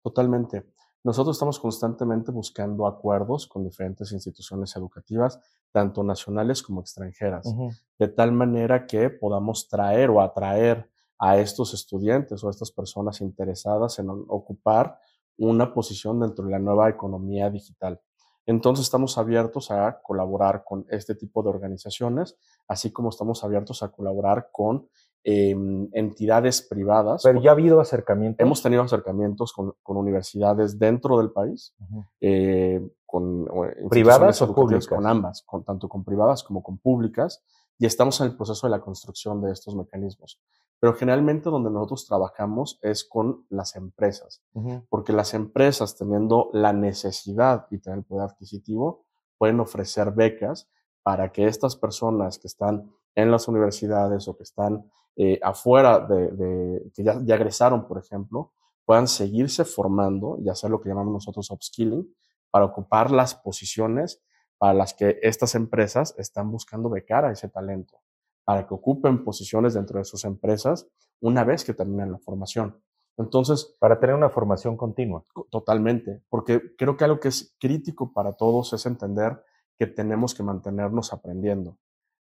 Totalmente. 0.00 0.64
Nosotros 1.02 1.34
estamos 1.34 1.58
constantemente 1.58 2.30
buscando 2.30 2.86
acuerdos 2.86 3.48
con 3.48 3.64
diferentes 3.64 4.12
instituciones 4.12 4.76
educativas, 4.76 5.40
tanto 5.72 6.04
nacionales 6.04 6.62
como 6.62 6.82
extranjeras, 6.82 7.52
de 7.98 8.06
tal 8.06 8.30
manera 8.30 8.86
que 8.86 9.10
podamos 9.10 9.68
traer 9.68 10.10
o 10.10 10.20
atraer 10.20 10.88
a 11.24 11.38
estos 11.38 11.72
estudiantes 11.72 12.42
o 12.42 12.48
a 12.48 12.50
estas 12.50 12.72
personas 12.72 13.20
interesadas 13.20 14.00
en 14.00 14.10
ocupar 14.10 14.98
una 15.38 15.72
posición 15.72 16.18
dentro 16.18 16.44
de 16.44 16.50
la 16.50 16.58
nueva 16.58 16.90
economía 16.90 17.48
digital. 17.48 18.00
Entonces 18.44 18.86
estamos 18.86 19.16
abiertos 19.18 19.70
a 19.70 20.00
colaborar 20.02 20.64
con 20.64 20.84
este 20.90 21.14
tipo 21.14 21.44
de 21.44 21.50
organizaciones, 21.50 22.36
así 22.66 22.90
como 22.90 23.10
estamos 23.10 23.44
abiertos 23.44 23.84
a 23.84 23.92
colaborar 23.92 24.48
con 24.50 24.88
em, 25.22 25.88
entidades 25.92 26.60
privadas. 26.60 27.22
Pero 27.22 27.40
ya 27.40 27.50
ha 27.50 27.52
habido 27.52 27.80
acercamientos. 27.80 28.44
Hemos 28.44 28.60
tenido 28.60 28.82
acercamientos 28.82 29.52
con, 29.52 29.76
universidades 29.84 30.76
dentro 30.76 31.18
del 31.18 31.30
país, 31.30 31.72
eh, 32.20 32.84
con 33.06 33.46
privadas 33.88 34.42
o 34.42 34.52
públicas, 34.52 34.88
con 34.88 35.06
ambas, 35.06 35.44
con, 35.46 35.62
tanto 35.62 35.88
con 35.88 36.02
privadas 36.02 36.42
como 36.42 36.64
con 36.64 36.78
públicas, 36.78 37.44
y 37.78 37.86
estamos 37.86 38.20
en 38.20 38.28
el 38.28 38.36
proceso 38.36 38.66
de 38.66 38.70
la 38.70 38.80
construcción 38.80 39.40
de 39.40 39.52
estos 39.52 39.74
mecanismos. 39.74 40.40
Pero 40.78 40.94
generalmente 40.94 41.48
donde 41.48 41.70
nosotros 41.70 42.06
trabajamos 42.06 42.78
es 42.82 43.04
con 43.04 43.46
las 43.50 43.76
empresas, 43.76 44.42
porque 44.88 45.12
las 45.12 45.32
empresas 45.32 45.96
teniendo 45.96 46.50
la 46.52 46.72
necesidad 46.72 47.66
y 47.70 47.78
tener 47.78 48.00
el 48.00 48.04
poder 48.04 48.30
adquisitivo, 48.30 49.04
pueden 49.38 49.60
ofrecer 49.60 50.10
becas 50.12 50.68
para 51.02 51.30
que 51.32 51.46
estas 51.46 51.76
personas 51.76 52.38
que 52.38 52.48
están 52.48 52.90
en 53.14 53.30
las 53.30 53.48
universidades 53.48 54.26
o 54.28 54.36
que 54.36 54.42
están 54.42 54.90
eh, 55.16 55.38
afuera 55.42 56.00
de, 56.00 56.90
que 56.94 57.04
ya, 57.04 57.20
ya 57.22 57.34
egresaron, 57.34 57.86
por 57.86 57.98
ejemplo, 57.98 58.52
puedan 58.84 59.06
seguirse 59.06 59.64
formando 59.64 60.38
y 60.42 60.48
hacer 60.48 60.70
lo 60.70 60.80
que 60.80 60.88
llamamos 60.88 61.12
nosotros 61.12 61.50
upskilling 61.50 62.12
para 62.50 62.64
ocupar 62.64 63.10
las 63.10 63.34
posiciones 63.34 64.22
para 64.62 64.74
las 64.74 64.94
que 64.94 65.18
estas 65.22 65.56
empresas 65.56 66.14
están 66.18 66.52
buscando 66.52 66.88
becar 66.88 67.24
a 67.24 67.32
ese 67.32 67.48
talento 67.48 67.98
para 68.44 68.64
que 68.64 68.74
ocupen 68.74 69.24
posiciones 69.24 69.74
dentro 69.74 69.98
de 69.98 70.04
sus 70.04 70.24
empresas 70.24 70.86
una 71.20 71.42
vez 71.42 71.64
que 71.64 71.74
terminen 71.74 72.12
la 72.12 72.18
formación. 72.20 72.80
Entonces, 73.16 73.74
para 73.80 73.98
tener 73.98 74.14
una 74.14 74.30
formación 74.30 74.76
continua. 74.76 75.24
Totalmente, 75.50 76.22
porque 76.28 76.76
creo 76.78 76.96
que 76.96 77.02
algo 77.02 77.18
que 77.18 77.26
es 77.26 77.56
crítico 77.58 78.12
para 78.12 78.34
todos 78.34 78.72
es 78.72 78.86
entender 78.86 79.42
que 79.76 79.88
tenemos 79.88 80.32
que 80.32 80.44
mantenernos 80.44 81.12
aprendiendo. 81.12 81.78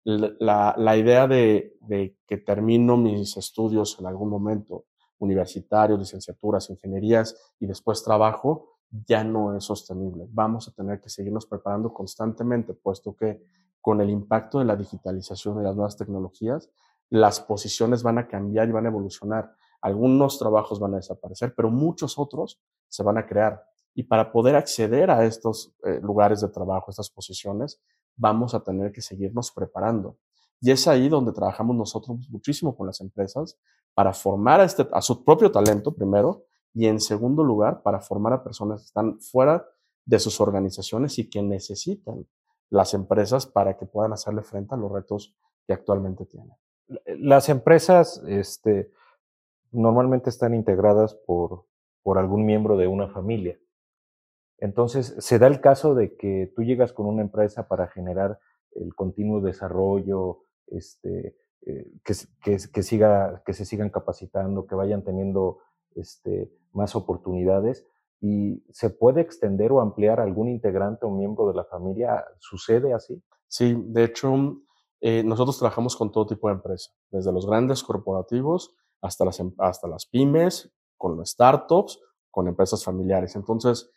La, 0.04 0.75
la 0.77 0.98
idea 0.98 1.30
de, 1.30 1.77
de, 1.80 2.18
que 2.27 2.36
termino 2.36 2.98
mis 2.98 3.38
estudios 3.38 3.98
en 3.98 4.08
algún 4.08 4.30
momento, 4.30 4.88
universitarios, 5.20 6.00
licenciaturas, 6.00 6.70
ingenierías 6.70 7.56
y 7.62 7.65
después 7.65 8.04
trabajo, 8.04 8.75
ya 8.89 9.24
no 9.24 9.56
es 9.56 9.63
sostenible. 9.63 10.27
Vamos 10.32 10.68
a 10.68 10.72
tener 10.72 11.01
que 11.01 11.10
seguirnos 11.10 11.46
preparando 11.46 11.94
constantemente, 11.94 12.74
puesto 12.74 13.15
que 13.15 13.44
con 13.82 14.01
el 14.01 14.10
impacto 14.10 14.60
de 14.60 14.65
la 14.65 14.75
digitalización 14.75 15.60
y 15.60 15.63
las 15.63 15.75
nuevas 15.75 15.98
tecnologías, 15.98 16.72
las 17.10 17.39
posiciones 17.39 18.04
van 18.04 18.18
a 18.18 18.27
cambiar 18.27 18.68
y 18.68 18.72
van 18.72 18.86
a 18.86 18.89
evolucionar. 18.89 19.54
Algunos 19.82 20.39
trabajos 20.39 20.80
van 20.80 20.94
a 20.94 20.98
desaparecer, 20.98 21.54
pero 21.56 21.70
muchos 21.70 22.18
otros 22.18 22.60
se 22.88 23.04
van 23.04 23.18
a 23.18 23.27
crear. 23.27 23.63
Y 23.94 24.04
para 24.04 24.32
poder 24.32 24.56
acceder 24.56 25.12
a 25.12 25.24
estos 25.25 25.75
eh, 25.84 26.00
lugares 26.01 26.42
de 26.42 26.50
trabajo, 26.50 26.89
estas 26.89 27.10
posiciones, 27.10 27.80
vamos 28.15 28.56
a 28.56 28.63
tener 28.63 28.92
que 28.92 29.01
seguirnos 29.01 29.51
preparando. 29.51 30.18
Y 30.60 30.72
es 30.72 30.88
ahí 30.88 31.08
donde 31.08 31.32
trabajamos 31.32 31.75
nosotros 31.75 32.27
muchísimo 32.30 32.75
con 32.75 32.88
las 32.88 33.01
empresas 33.01 33.58
para 33.94 34.13
formar 34.13 34.62
a, 34.62 34.63
este, 34.63 34.88
a 34.92 35.01
su 35.01 35.24
propio 35.24 35.51
talento 35.51 35.94
primero 35.94 36.46
y 36.75 36.88
en 36.88 37.00
segundo 37.00 37.44
lugar 37.44 37.82
para 37.82 38.01
formar 38.01 38.34
a 38.34 38.44
personas 38.44 38.82
que 38.82 38.88
están 38.88 39.20
fuera 39.20 39.65
de 40.05 40.20
sus 40.20 40.41
organizaciones 40.41 41.17
y 41.17 41.29
que 41.29 41.41
necesitan 41.41 42.27
las 42.70 42.94
empresas 42.94 43.48
para 43.48 43.77
que 43.77 43.86
puedan 43.86 44.12
hacerle 44.12 44.44
frente 44.44 44.75
a 44.75 44.77
los 44.77 44.91
retos 44.91 45.36
que 45.65 45.74
actualmente 45.74 46.25
tienen. 46.25 46.51
Las 47.05 47.48
empresas 47.48 48.22
este, 48.27 48.91
normalmente 49.72 50.29
están 50.29 50.53
integradas 50.53 51.15
por, 51.15 51.65
por 52.03 52.17
algún 52.17 52.46
miembro 52.46 52.77
de 52.77 52.88
una 52.88 53.08
familia. 53.08 53.58
Entonces, 54.58 55.15
se 55.17 55.39
da 55.39 55.48
el 55.48 55.62
caso 55.62 55.96
de 55.96 56.15
que 56.17 56.51
tú 56.55 56.63
llegas 56.63 56.91
con 56.91 57.05
una 57.05 57.22
empresa 57.22 57.67
para 57.70 57.88
generar 57.88 58.38
el 58.74 58.94
continuo 58.94 59.39
desarrollo, 59.39 60.44
este, 60.67 61.38
eh, 61.65 61.88
que, 62.03 62.13
que, 62.44 62.58
que, 62.72 62.84
siga, 62.84 63.41
que 63.46 63.53
se 63.53 63.65
sigan 63.65 63.89
capacitando, 63.89 64.67
que 64.67 64.75
vayan 64.75 65.03
teniendo 65.03 65.60
este, 65.96 66.52
más 66.74 66.96
oportunidades, 66.96 67.86
y 68.22 68.64
se 68.72 68.90
puede 68.90 69.22
extender 69.22 69.72
o 69.72 69.82
ampliar 69.82 70.20
algún 70.20 70.50
integrante 70.50 71.06
o 71.06 71.12
miembro 71.12 71.48
de 71.48 71.54
la 71.54 71.66
familia. 71.66 72.25
¿Sucede 72.40 72.94
así? 72.94 73.22
Sí, 73.48 73.75
de 73.88 74.06
hecho, 74.06 74.34
eh, 75.02 75.24
nosotros 75.24 75.60
trabajamos 75.60 75.96
con 75.96 76.12
todo 76.12 76.25
tipo 76.25 76.48
de 76.48 76.56
empresas, 76.56 76.96
desde 77.12 77.32
los 77.32 77.46
grandes 77.46 77.84
corporativos 77.84 78.75
hasta 79.02 79.25
las, 79.25 79.40
em, 79.40 79.54
hasta 79.58 79.88
las 79.88 80.06
pymes, 80.06 80.74
con 80.98 81.18
los 81.18 81.30
startups, 81.30 82.00
con 82.32 82.48
empresas 82.48 82.84
familiares. 82.84 83.36
Entonces, 83.36 83.92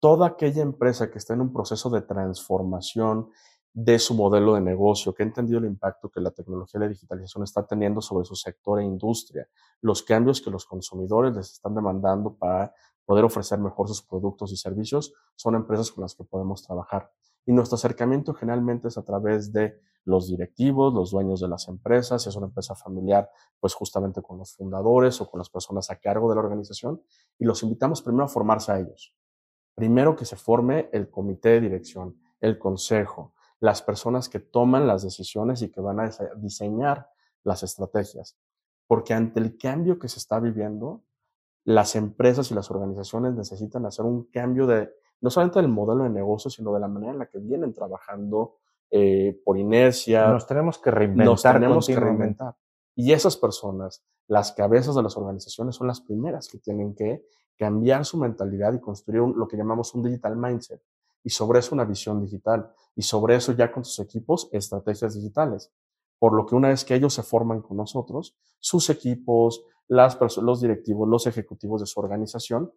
toda 0.00 0.28
aquella 0.28 0.62
empresa 0.62 1.10
que 1.10 1.18
está 1.18 1.34
en 1.34 1.42
un 1.42 1.52
proceso 1.52 1.90
de 1.90 2.02
transformación 2.02 3.30
de 3.72 3.98
su 3.98 4.14
modelo 4.14 4.54
de 4.54 4.60
negocio, 4.60 5.14
que 5.14 5.22
ha 5.22 5.26
entendido 5.26 5.58
el 5.58 5.66
impacto 5.66 6.10
que 6.10 6.20
la 6.20 6.30
tecnología 6.30 6.78
y 6.78 6.82
la 6.82 6.88
digitalización 6.88 7.44
está 7.44 7.66
teniendo 7.66 8.00
sobre 8.00 8.24
su 8.24 8.34
sector 8.34 8.80
e 8.80 8.84
industria, 8.84 9.48
los 9.80 10.02
cambios 10.02 10.40
que 10.40 10.50
los 10.50 10.66
consumidores 10.66 11.36
les 11.36 11.52
están 11.52 11.74
demandando 11.74 12.34
para 12.34 12.74
poder 13.04 13.24
ofrecer 13.24 13.58
mejor 13.58 13.88
sus 13.88 14.02
productos 14.02 14.52
y 14.52 14.56
servicios, 14.56 15.14
son 15.34 15.54
empresas 15.54 15.90
con 15.92 16.02
las 16.02 16.14
que 16.14 16.24
podemos 16.24 16.62
trabajar. 16.62 17.10
Y 17.46 17.52
nuestro 17.52 17.76
acercamiento 17.76 18.34
generalmente 18.34 18.88
es 18.88 18.98
a 18.98 19.04
través 19.04 19.52
de 19.52 19.80
los 20.04 20.28
directivos, 20.28 20.92
los 20.92 21.10
dueños 21.10 21.40
de 21.40 21.48
las 21.48 21.68
empresas, 21.68 22.22
si 22.22 22.28
es 22.28 22.36
una 22.36 22.46
empresa 22.46 22.74
familiar, 22.74 23.30
pues 23.60 23.74
justamente 23.74 24.22
con 24.22 24.38
los 24.38 24.54
fundadores 24.54 25.20
o 25.20 25.30
con 25.30 25.38
las 25.38 25.50
personas 25.50 25.90
a 25.90 25.96
cargo 25.96 26.28
de 26.28 26.34
la 26.34 26.40
organización, 26.40 27.02
y 27.38 27.44
los 27.44 27.62
invitamos 27.62 28.02
primero 28.02 28.24
a 28.24 28.28
formarse 28.28 28.72
a 28.72 28.80
ellos. 28.80 29.14
Primero 29.74 30.16
que 30.16 30.24
se 30.24 30.36
forme 30.36 30.88
el 30.92 31.10
comité 31.10 31.50
de 31.50 31.60
dirección, 31.60 32.20
el 32.40 32.58
consejo, 32.58 33.34
las 33.60 33.82
personas 33.82 34.28
que 34.28 34.40
toman 34.40 34.86
las 34.86 35.02
decisiones 35.02 35.62
y 35.62 35.70
que 35.70 35.80
van 35.80 36.00
a 36.00 36.10
diseñar 36.36 37.08
las 37.42 37.62
estrategias. 37.62 38.38
Porque 38.86 39.14
ante 39.14 39.40
el 39.40 39.58
cambio 39.58 39.98
que 39.98 40.08
se 40.08 40.18
está 40.18 40.40
viviendo, 40.40 41.04
las 41.64 41.96
empresas 41.96 42.50
y 42.50 42.54
las 42.54 42.70
organizaciones 42.70 43.34
necesitan 43.34 43.84
hacer 43.84 44.04
un 44.04 44.24
cambio 44.30 44.66
de, 44.66 44.90
no 45.20 45.30
solamente 45.30 45.60
del 45.60 45.68
modelo 45.68 46.04
de 46.04 46.10
negocio, 46.10 46.50
sino 46.50 46.72
de 46.72 46.80
la 46.80 46.88
manera 46.88 47.12
en 47.12 47.18
la 47.18 47.26
que 47.26 47.38
vienen 47.38 47.74
trabajando 47.74 48.56
eh, 48.90 49.38
por 49.44 49.58
inercia. 49.58 50.28
Nos 50.28 50.46
tenemos 50.46 50.78
que 50.78 50.90
reinventar. 50.90 51.26
Nos 51.26 51.42
tenemos 51.42 51.86
que 51.86 51.96
reinventar. 51.96 52.56
Y 52.94 53.12
esas 53.12 53.36
personas, 53.36 54.02
las 54.26 54.52
cabezas 54.52 54.94
de 54.94 55.02
las 55.02 55.16
organizaciones, 55.16 55.76
son 55.76 55.86
las 55.88 56.00
primeras 56.00 56.48
que 56.48 56.58
tienen 56.58 56.94
que 56.94 57.24
cambiar 57.56 58.04
su 58.04 58.16
mentalidad 58.16 58.72
y 58.72 58.80
construir 58.80 59.22
lo 59.36 59.46
que 59.46 59.56
llamamos 59.56 59.94
un 59.94 60.04
digital 60.04 60.36
mindset. 60.36 60.80
Y 61.24 61.30
sobre 61.30 61.58
eso 61.58 61.74
una 61.74 61.84
visión 61.84 62.20
digital. 62.20 62.72
Y 62.94 63.02
sobre 63.02 63.36
eso 63.36 63.52
ya 63.52 63.70
con 63.70 63.84
sus 63.84 63.98
equipos, 64.04 64.48
estrategias 64.52 65.14
digitales. 65.14 65.72
Por 66.18 66.34
lo 66.34 66.46
que 66.46 66.54
una 66.54 66.68
vez 66.68 66.84
que 66.84 66.94
ellos 66.94 67.14
se 67.14 67.22
forman 67.22 67.62
con 67.62 67.76
nosotros, 67.76 68.36
sus 68.58 68.90
equipos, 68.90 69.64
las 69.86 70.18
los 70.38 70.60
directivos, 70.60 71.08
los 71.08 71.26
ejecutivos 71.26 71.80
de 71.80 71.86
su 71.86 72.00
organización 72.00 72.72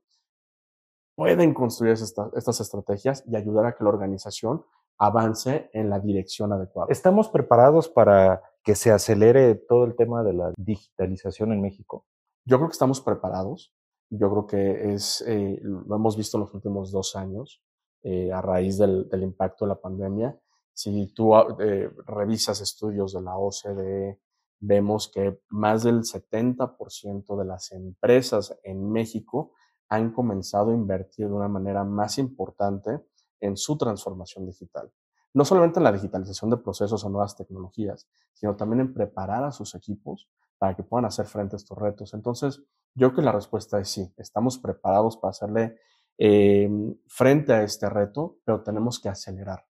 pueden 1.16 1.54
construir 1.54 1.94
estas 1.94 2.62
estrategias 2.62 3.24
y 3.28 3.36
ayudar 3.36 3.66
a 3.66 3.76
que 3.76 3.84
la 3.84 3.90
organización 3.90 4.64
avance 4.98 5.70
en 5.74 5.90
la 5.90 6.00
dirección 6.00 6.54
adecuada. 6.54 6.88
¿Estamos 6.92 7.30
preparados 7.30 7.90
para 7.90 8.42
que 8.64 8.76
se 8.76 8.92
acelere 8.92 9.56
todo 9.56 9.86
el 9.86 9.96
tema 9.96 10.24
de 10.24 10.34
la 10.34 10.54
digitalización 10.58 11.52
en 11.52 11.62
México? 11.62 12.06
Yo 12.46 12.58
creo 12.58 12.70
que 12.70 12.74
estamos 12.74 13.02
preparados. 13.02 13.74
Yo 14.10 14.30
creo 14.30 14.46
que 14.46 14.94
es, 14.94 15.24
eh, 15.28 15.60
lo 15.64 15.96
hemos 15.96 16.18
visto 16.18 16.38
en 16.38 16.42
los 16.42 16.54
últimos 16.54 16.92
dos 16.92 17.16
años 17.16 17.64
eh, 18.04 18.32
a 18.32 18.42
raíz 18.42 18.78
del, 18.78 19.08
impacto 19.22 19.66
de 19.66 19.70
la 19.70 19.80
pandemia. 19.80 20.38
Si 20.74 21.14
tú 21.14 21.36
eh, 21.60 21.90
revisas 22.06 22.62
estudios 22.62 23.14
de 23.14 23.22
la 23.22 23.38
OCDE, 23.38 24.20
vemos 24.60 25.12
que 25.14 25.42
más 25.50 25.84
del 25.84 26.02
70% 26.02 27.38
de 27.38 27.46
las 27.46 27.72
empresas 27.72 28.58
en 28.64 28.92
México 28.92 29.54
han 29.90 30.14
comenzado 30.14 30.72
a 30.72 30.74
invertir 30.74 31.28
de 31.28 31.34
una 31.34 31.50
manera 31.50 31.84
más 31.84 32.18
importante 32.18 33.02
en 33.40 33.58
su 33.58 33.78
transformación 33.78 34.46
digital. 34.46 34.92
No 35.34 35.46
solamente 35.46 35.80
en 35.80 35.84
la 35.84 35.92
digitalización 35.92 36.50
de 36.52 36.58
procesos 36.58 37.04
o 37.04 37.10
nuevas 37.10 37.36
tecnologías, 37.36 38.08
sino 38.34 38.56
también 38.56 38.82
en 38.82 38.94
preparar 38.94 39.44
a 39.44 39.52
sus 39.52 39.76
equipos 39.76 40.30
para 40.58 40.76
que 40.76 40.84
puedan 40.84 41.06
hacer 41.06 41.26
frente 41.26 41.56
a 41.56 41.58
estos 41.58 41.78
retos. 41.78 42.14
Entonces, 42.14 42.64
yo 42.94 43.10
creo 43.10 43.16
que 43.16 43.22
la 43.24 43.32
respuesta 43.32 43.80
es 43.80 43.90
sí, 43.90 44.14
estamos 44.18 44.60
preparados 44.60 45.18
para 45.18 45.32
hacerle 45.32 45.78
eh, 46.18 46.70
frente 47.08 47.54
a 47.54 47.64
este 47.64 47.90
reto, 47.90 48.38
pero 48.44 48.62
tenemos 48.62 49.00
que 49.00 49.10
acelerar 49.10 49.66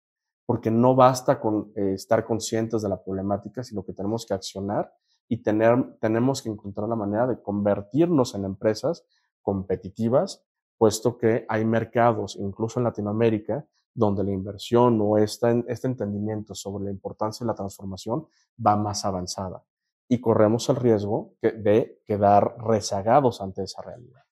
porque 0.49 0.71
no 0.71 0.95
basta 0.95 1.39
con 1.39 1.73
eh, 1.77 1.93
estar 1.93 2.25
conscientes 2.25 2.81
de 2.81 2.89
la 2.89 3.03
problemática, 3.03 3.63
sino 3.63 3.85
que 3.85 3.93
tenemos 3.93 4.25
que 4.25 4.33
accionar 4.33 4.91
y 5.29 5.43
tener, 5.43 5.99
tenemos 6.01 6.41
que 6.41 6.49
encontrar 6.49 6.89
la 6.89 6.97
manera 6.97 7.27
de 7.27 7.43
convertirnos 7.43 8.35
en 8.35 8.47
empresas 8.47 9.05
competitivas, 9.43 10.43
puesto 10.79 11.19
que 11.19 11.45
hay 11.51 11.67
mercados, 11.67 12.35
incluso 12.37 12.81
en 12.81 12.85
Latinoamérica, 12.85 13.67
donde 13.93 14.25
la 14.25 14.31
inversión 14.31 14.99
o 15.03 15.19
este, 15.19 15.67
este 15.69 15.87
entendimiento 15.87 16.55
sobre 16.55 16.85
la 16.85 16.93
importancia 16.93 17.45
de 17.45 17.49
la 17.49 17.55
transformación 17.55 18.27
va 18.67 18.75
más 18.75 19.05
avanzada. 19.05 19.63
Y 20.09 20.19
corremos 20.19 20.67
el 20.71 20.77
riesgo 20.77 21.35
de 21.43 22.01
quedar 22.07 22.57
rezagados 22.57 23.43
ante 23.43 23.65
esa 23.65 23.83
realidad. 23.83 24.23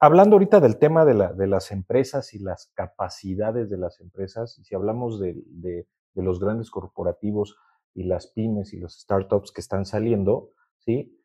Hablando 0.00 0.36
ahorita 0.36 0.60
del 0.60 0.78
tema 0.78 1.04
de, 1.04 1.14
la, 1.14 1.32
de, 1.32 1.46
las 1.46 1.70
empresas 1.70 2.34
y 2.34 2.38
las 2.38 2.70
capacidades 2.74 3.68
de 3.68 3.76
las 3.76 4.00
empresas, 4.00 4.58
y 4.58 4.64
si 4.64 4.74
hablamos 4.74 5.20
de, 5.20 5.42
de, 5.46 5.86
los 6.14 6.40
grandes 6.40 6.70
corporativos 6.70 7.56
y 7.94 8.02
las 8.02 8.26
pymes 8.26 8.72
y 8.72 8.78
los 8.78 9.00
startups 9.00 9.52
que 9.52 9.60
están 9.60 9.86
saliendo, 9.86 10.50
¿sí? 10.78 11.16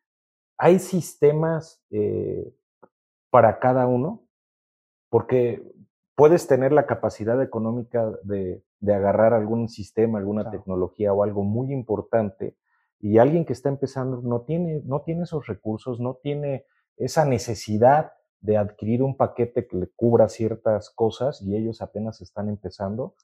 Hay 0.56 0.78
sistemas 0.78 1.82
eh, 1.90 2.54
para 3.30 3.58
cada 3.58 3.88
uno, 3.88 4.28
porque 5.10 5.62
puedes 6.14 6.46
tener 6.46 6.72
la 6.72 6.86
capacidad 6.86 7.42
económica 7.42 8.12
de, 8.22 8.62
agarrar 8.86 9.32
algún 9.32 9.68
sistema, 9.68 10.18
alguna 10.18 10.50
tecnología 10.50 11.12
o 11.12 11.24
algo 11.24 11.42
muy 11.42 11.72
importante, 11.72 12.56
y 13.00 13.18
alguien 13.18 13.44
que 13.44 13.52
está 13.52 13.68
empezando 13.68 14.20
no 14.22 14.42
tiene, 14.42 14.82
no 14.84 15.02
tiene 15.02 15.24
esos 15.24 15.46
recursos, 15.46 16.00
no 16.00 16.14
tiene 16.22 16.66
esa 16.96 17.24
necesidad 17.24 18.12
de 18.44 18.58
adquirir 18.58 19.02
un 19.02 19.16
paquete 19.16 19.66
que 19.66 19.74
le 19.78 19.86
cubra 19.96 20.28
ciertas 20.28 20.90
cosas 20.90 21.40
y 21.40 21.56
ellos 21.56 21.80
apenas 21.80 22.20
están 22.20 22.50
empezando, 22.50 23.14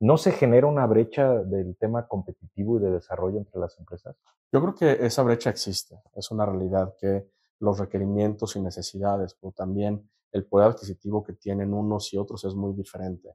¿no 0.00 0.16
se 0.16 0.32
genera 0.32 0.66
una 0.66 0.86
brecha 0.86 1.34
del 1.34 1.76
tema 1.76 2.08
competitivo 2.08 2.78
y 2.78 2.80
de 2.80 2.92
desarrollo 2.92 3.36
entre 3.36 3.60
las 3.60 3.78
empresas? 3.78 4.16
Yo 4.50 4.62
creo 4.62 4.74
que 4.74 5.04
esa 5.04 5.22
brecha 5.22 5.50
existe, 5.50 6.00
es 6.14 6.30
una 6.30 6.46
realidad 6.46 6.94
que 6.98 7.28
los 7.58 7.78
requerimientos 7.78 8.56
y 8.56 8.62
necesidades, 8.62 9.36
pero 9.38 9.52
también 9.52 10.08
el 10.32 10.46
poder 10.46 10.68
adquisitivo 10.68 11.22
que 11.22 11.34
tienen 11.34 11.74
unos 11.74 12.14
y 12.14 12.16
otros 12.16 12.42
es 12.46 12.54
muy 12.54 12.72
diferente. 12.72 13.34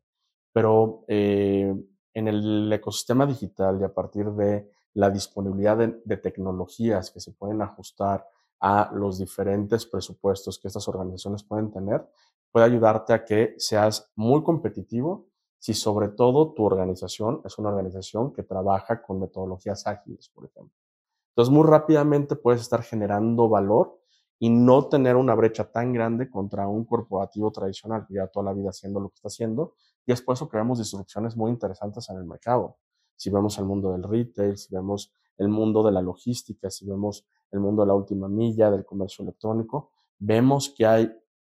Pero 0.51 1.05
eh, 1.07 1.75
en 2.15 2.27
el 2.27 2.73
ecosistema 2.73 3.27
digital 3.27 3.79
y 3.79 3.83
a 3.83 3.93
partir 3.93 4.31
de 4.31 4.71
la 4.95 5.11
disponibilidad 5.11 5.77
de 5.77 6.17
tecnologías 6.17 7.11
que 7.11 7.19
se 7.19 7.33
pueden 7.33 7.61
ajustar 7.61 8.25
a 8.59 8.91
los 8.93 9.17
diferentes 9.17 9.85
presupuestos 9.85 10.59
que 10.59 10.67
estas 10.67 10.87
organizaciones 10.87 11.43
pueden 11.43 11.71
tener, 11.71 12.07
puede 12.51 12.65
ayudarte 12.65 13.13
a 13.13 13.25
que 13.25 13.55
seas 13.57 14.11
muy 14.15 14.43
competitivo 14.43 15.27
si 15.59 15.73
sobre 15.73 16.09
todo 16.09 16.53
tu 16.53 16.63
organización 16.63 17.41
es 17.43 17.57
una 17.57 17.69
organización 17.69 18.31
que 18.31 18.43
trabaja 18.43 19.01
con 19.01 19.19
metodologías 19.19 19.87
ágiles, 19.87 20.29
por 20.29 20.45
ejemplo. 20.45 20.75
Entonces, 21.29 21.53
muy 21.53 21.67
rápidamente 21.67 22.35
puedes 22.35 22.61
estar 22.61 22.81
generando 22.81 23.49
valor 23.49 23.99
y 24.39 24.49
no 24.49 24.87
tener 24.87 25.15
una 25.15 25.33
brecha 25.33 25.71
tan 25.71 25.91
grande 25.91 26.29
contra 26.29 26.67
un 26.67 26.85
corporativo 26.85 27.51
tradicional 27.51 28.05
que 28.07 28.15
ya 28.15 28.27
toda 28.27 28.45
la 28.45 28.53
vida 28.53 28.69
haciendo 28.69 28.99
lo 28.99 29.09
que 29.09 29.15
está 29.15 29.27
haciendo. 29.27 29.73
Y 30.05 30.11
es 30.11 30.21
por 30.21 30.33
eso 30.33 30.47
que 30.47 30.57
vemos 30.57 30.77
disrupciones 30.77 31.35
muy 31.35 31.51
interesantes 31.51 32.09
en 32.09 32.17
el 32.17 32.25
mercado. 32.25 32.77
Si 33.15 33.29
vemos 33.29 33.57
el 33.57 33.65
mundo 33.65 33.91
del 33.91 34.03
retail, 34.03 34.57
si 34.57 34.73
vemos 34.73 35.11
el 35.37 35.47
mundo 35.47 35.83
de 35.83 35.91
la 35.91 36.01
logística, 36.01 36.69
si 36.69 36.85
vemos 36.85 37.25
el 37.55 37.61
mundo 37.61 37.81
de 37.81 37.87
la 37.87 37.93
última 37.93 38.27
milla, 38.27 38.69
del 38.69 38.85
comercio 38.85 39.23
electrónico, 39.23 39.91
vemos 40.19 40.73
que 40.75 40.85
hay 40.85 41.11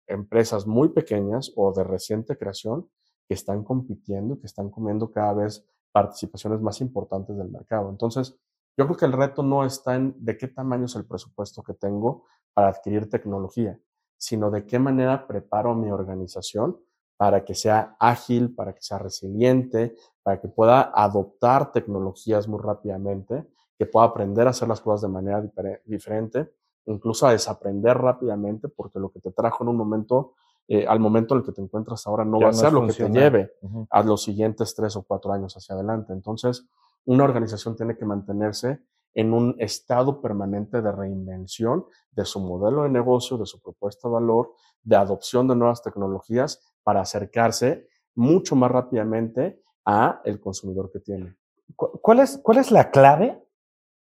empresas 0.08 0.68
muy 0.68 0.90
pequeñas 0.90 1.52
o 1.56 1.72
de 1.74 1.84
reciente 1.84 2.38
creación 2.38 2.90
que 3.28 3.34
están 3.34 3.64
compitiendo, 3.64 4.40
que 4.40 4.48
están 4.48 4.70
comiendo 4.70 5.12
cada 5.12 5.34
vez 5.34 5.66
participaciones 5.92 6.62
más 6.62 6.82
importantes 6.82 7.38
del 7.38 7.50
mercado. 7.50 7.90
Entonces, 7.90 8.38
yo 8.78 8.86
creo 8.86 8.98
que 8.98 9.06
el 9.06 9.14
reto 9.14 9.44
no 9.44 9.66
está 9.66 9.96
en 9.96 10.16
de 10.18 10.38
qué 10.38 10.48
tamaño 10.48 10.86
es 10.86 10.96
el 10.96 11.06
presupuesto 11.06 11.64
que 11.64 11.74
tengo 11.74 12.26
para 12.54 12.70
adquirir 12.70 13.10
tecnología, 13.10 13.80
sino 14.18 14.50
de 14.52 14.66
qué 14.66 14.80
manera 14.80 15.28
preparo 15.28 15.76
mi 15.76 15.92
organización 15.92 16.78
para 17.18 17.46
que 17.46 17.54
sea 17.54 17.96
ágil, 18.00 18.56
para 18.56 18.74
que 18.74 18.82
sea 18.82 18.98
resiliente, 18.98 19.96
para 20.24 20.40
que 20.40 20.48
pueda 20.48 20.92
adoptar 20.94 21.72
tecnologías 21.72 22.48
muy 22.48 22.60
rápidamente 22.60 23.46
que 23.82 23.88
pueda 23.88 24.06
aprender 24.06 24.46
a 24.46 24.52
hacer 24.52 24.68
las 24.68 24.80
cosas 24.80 25.02
de 25.02 25.08
manera 25.08 25.44
diferente, 25.86 26.52
incluso 26.86 27.26
a 27.26 27.32
desaprender 27.32 27.98
rápidamente, 27.98 28.68
porque 28.68 29.00
lo 29.00 29.10
que 29.10 29.20
te 29.20 29.32
trajo 29.32 29.64
en 29.64 29.70
un 29.70 29.76
momento, 29.76 30.34
eh, 30.68 30.86
al 30.88 31.00
momento 31.00 31.34
en 31.34 31.40
el 31.40 31.46
que 31.48 31.52
te 31.52 31.64
encuentras 31.64 32.06
ahora, 32.06 32.24
no 32.24 32.40
va 32.40 32.50
a 32.50 32.54
ser 32.54 32.72
lo 32.72 32.86
que 32.86 32.94
te 32.94 33.10
lleve 33.10 33.54
a 33.90 34.04
los 34.04 34.22
siguientes 34.22 34.76
tres 34.76 34.96
o 34.98 35.02
cuatro 35.02 35.34
años 35.34 35.58
hacia 35.58 35.74
adelante. 35.74 36.14
Entonces, 36.14 36.70
una 37.06 37.24
organización 37.24 37.76
tiene 37.76 37.98
que 37.98 38.06
mantenerse 38.06 38.84
en 39.16 39.34
un 39.34 39.56
estado 39.58 40.22
permanente 40.22 40.84
de 40.84 40.92
reinvención 40.92 41.88
de 42.12 42.24
su 42.24 42.40
modelo 42.40 42.84
de 42.84 42.90
negocio, 42.90 43.36
de 43.40 43.48
su 43.48 43.60
propuesta 43.64 44.10
de 44.10 44.14
valor, 44.14 44.52
de 44.84 44.96
adopción 44.96 45.48
de 45.48 45.56
nuevas 45.56 45.82
tecnologías 45.82 46.62
para 46.84 47.02
acercarse 47.02 47.88
mucho 48.14 48.56
más 48.56 48.70
rápidamente 48.70 49.60
a 49.86 50.22
el 50.24 50.40
consumidor 50.40 50.92
que 50.92 51.00
tiene. 51.00 51.36
¿Cuál 51.76 52.20
es, 52.20 52.38
cuál 52.38 52.60
es 52.60 52.70
la 52.70 52.92
clave 52.92 53.41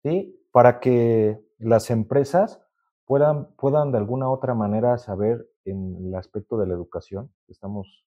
¿sí? 0.03 0.41
Para 0.53 0.81
que 0.81 1.41
las 1.59 1.91
empresas 1.91 2.63
puedan, 3.05 3.55
puedan 3.57 3.93
de 3.93 3.99
alguna 3.99 4.31
otra 4.31 4.55
manera 4.55 4.99
saber 4.99 5.49
en 5.65 5.97
el 6.07 6.15
aspecto 6.15 6.59
de 6.59 6.67
la 6.67 6.75
educación 6.75 7.33
que 7.47 7.53
estamos 7.53 8.05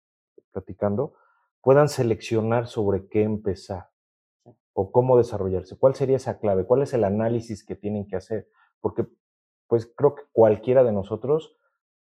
platicando, 0.53 1.15
puedan 1.63 1.89
seleccionar 1.89 2.67
sobre 2.67 3.09
qué 3.09 3.23
empezar 3.23 3.91
o 4.73 4.93
cómo 4.93 5.19
desarrollarse. 5.19 5.79
¿Cuál 5.79 5.95
sería 5.95 6.17
esa 6.17 6.39
clave? 6.39 6.65
¿Cuál 6.65 6.83
es 6.83 6.95
el 6.95 7.05
análisis 7.05 7.65
que 7.65 7.77
tienen 7.77 8.07
que 8.07 8.17
hacer? 8.17 8.49
Porque 8.81 9.07
pues 9.69 9.93
creo 9.97 10.15
que 10.15 10.23
cualquiera 10.33 10.83
de 10.85 10.93
nosotros 10.93 11.57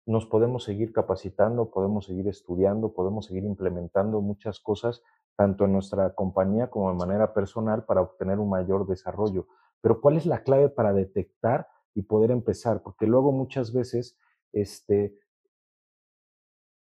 nos 0.05 0.25
podemos 0.25 0.63
seguir 0.63 0.91
capacitando, 0.91 1.69
podemos 1.71 2.05
seguir 2.05 2.27
estudiando, 2.27 2.93
podemos 2.93 3.25
seguir 3.25 3.43
implementando 3.43 4.21
muchas 4.21 4.59
cosas, 4.59 5.01
tanto 5.35 5.65
en 5.65 5.73
nuestra 5.73 6.13
compañía 6.13 6.69
como 6.69 6.89
de 6.89 6.97
manera 6.97 7.33
personal, 7.33 7.85
para 7.85 8.01
obtener 8.01 8.39
un 8.39 8.49
mayor 8.49 8.85
desarrollo. 8.87 9.47
Pero 9.83 9.99
¿cuál 9.99 10.15
es 10.15 10.25
la 10.25 10.43
clave 10.43 10.69
para 10.69 10.93
detectar 10.93 11.67
y 11.93 12.03
poder 12.03 12.31
empezar? 12.31 12.81
Porque 12.81 13.05
luego 13.05 13.33
muchas 13.33 13.73
veces, 13.73 14.17
este, 14.53 15.13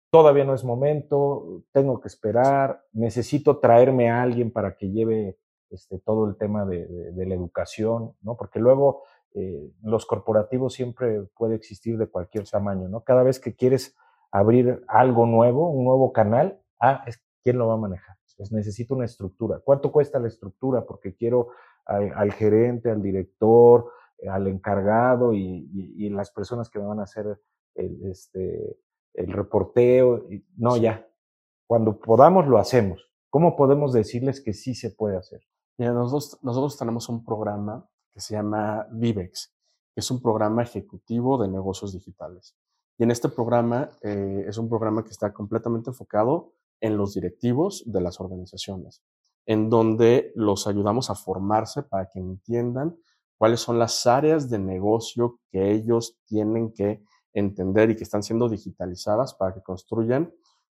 todavía 0.09 0.43
no 0.43 0.55
es 0.55 0.63
momento, 0.63 1.61
tengo 1.71 2.01
que 2.01 2.07
esperar, 2.07 2.83
necesito 2.91 3.59
traerme 3.59 4.09
a 4.09 4.23
alguien 4.23 4.51
para 4.51 4.75
que 4.75 4.89
lleve 4.89 5.37
este, 5.69 5.99
todo 5.99 6.27
el 6.27 6.35
tema 6.35 6.65
de, 6.65 7.13
la 7.15 7.35
educación, 7.35 8.15
¿no? 8.23 8.35
Porque 8.35 8.59
luego 8.59 9.03
eh, 9.35 9.71
los 9.83 10.07
corporativos 10.07 10.73
siempre 10.73 11.21
puede 11.37 11.53
existir 11.53 11.95
de 11.95 12.07
cualquier 12.07 12.49
tamaño, 12.49 12.89
¿no? 12.89 13.03
Cada 13.03 13.21
vez 13.21 13.39
que 13.39 13.55
quieres 13.55 13.95
abrir 14.31 14.83
algo 14.87 15.27
nuevo, 15.27 15.69
un 15.69 15.85
nuevo 15.85 16.11
canal, 16.11 16.59
ah, 16.79 17.05
¿quién 17.43 17.59
lo 17.59 17.67
va 17.67 17.75
a 17.75 17.77
manejar? 17.77 18.17
Pues 18.35 18.51
necesito 18.51 18.95
una 18.95 19.05
estructura. 19.05 19.59
¿Cuánto 19.63 19.91
cuesta 19.91 20.17
la 20.17 20.29
estructura? 20.29 20.85
Porque 20.85 21.13
quiero 21.13 21.49
al, 21.89 22.31
gerente, 22.33 22.91
al 22.91 23.01
director, 23.01 23.91
al 24.29 24.47
encargado 24.47 25.33
y, 25.33 26.09
las 26.09 26.31
personas 26.31 26.69
que 26.69 26.79
me 26.79 26.85
van 26.85 26.99
a 26.99 27.03
hacer 27.03 27.39
el, 27.75 28.09
este, 28.09 28.79
el 29.13 29.31
reporteo. 29.31 30.25
No, 30.55 30.77
ya. 30.77 31.07
Cuando 31.67 31.99
podamos, 31.99 32.47
lo 32.47 32.57
hacemos. 32.57 33.09
¿Cómo 33.29 33.55
podemos 33.55 33.93
decirles 33.93 34.41
que 34.41 34.53
sí 34.53 34.73
se 34.73 34.91
puede 34.91 35.17
hacer? 35.17 35.41
Mira, 35.77 35.93
nosotros, 35.93 36.39
nosotros 36.43 36.77
tenemos 36.77 37.07
un 37.09 37.23
programa 37.23 37.87
que 38.11 38.19
se 38.19 38.33
llama 38.33 38.87
Vivex, 38.91 39.55
que 39.93 40.01
es 40.01 40.11
un 40.11 40.21
programa 40.21 40.63
ejecutivo 40.63 41.41
de 41.41 41.47
negocios 41.47 41.93
digitales. 41.93 42.55
Y 42.97 43.03
en 43.03 43.11
este 43.11 43.29
programa 43.29 43.91
eh, 44.01 44.45
es 44.47 44.57
un 44.57 44.67
programa 44.67 45.03
que 45.03 45.11
está 45.11 45.31
completamente 45.31 45.91
enfocado 45.91 46.53
en 46.81 46.97
los 46.97 47.13
directivos 47.13 47.83
de 47.85 48.01
las 48.01 48.19
organizaciones, 48.19 49.03
en 49.49 49.67
donde 49.67 50.31
los 50.35 50.67
ayudamos 50.67 51.09
a 51.09 51.15
formarse 51.15 51.81
para 51.81 52.07
que 52.11 52.19
entiendan 52.19 52.95
cuáles 53.35 53.59
son 53.59 53.79
las 53.79 54.05
áreas 54.05 54.47
de 54.47 54.59
negocio 54.59 55.39
que 55.51 55.71
ellos 55.71 56.19
tienen 56.27 56.71
que 56.71 57.01
entender 57.33 57.89
y 57.89 57.95
que 57.95 58.03
están 58.03 58.21
siendo 58.21 58.47
digitalizadas 58.47 59.33
para 59.33 59.55
que 59.55 59.63
construyan 59.63 60.31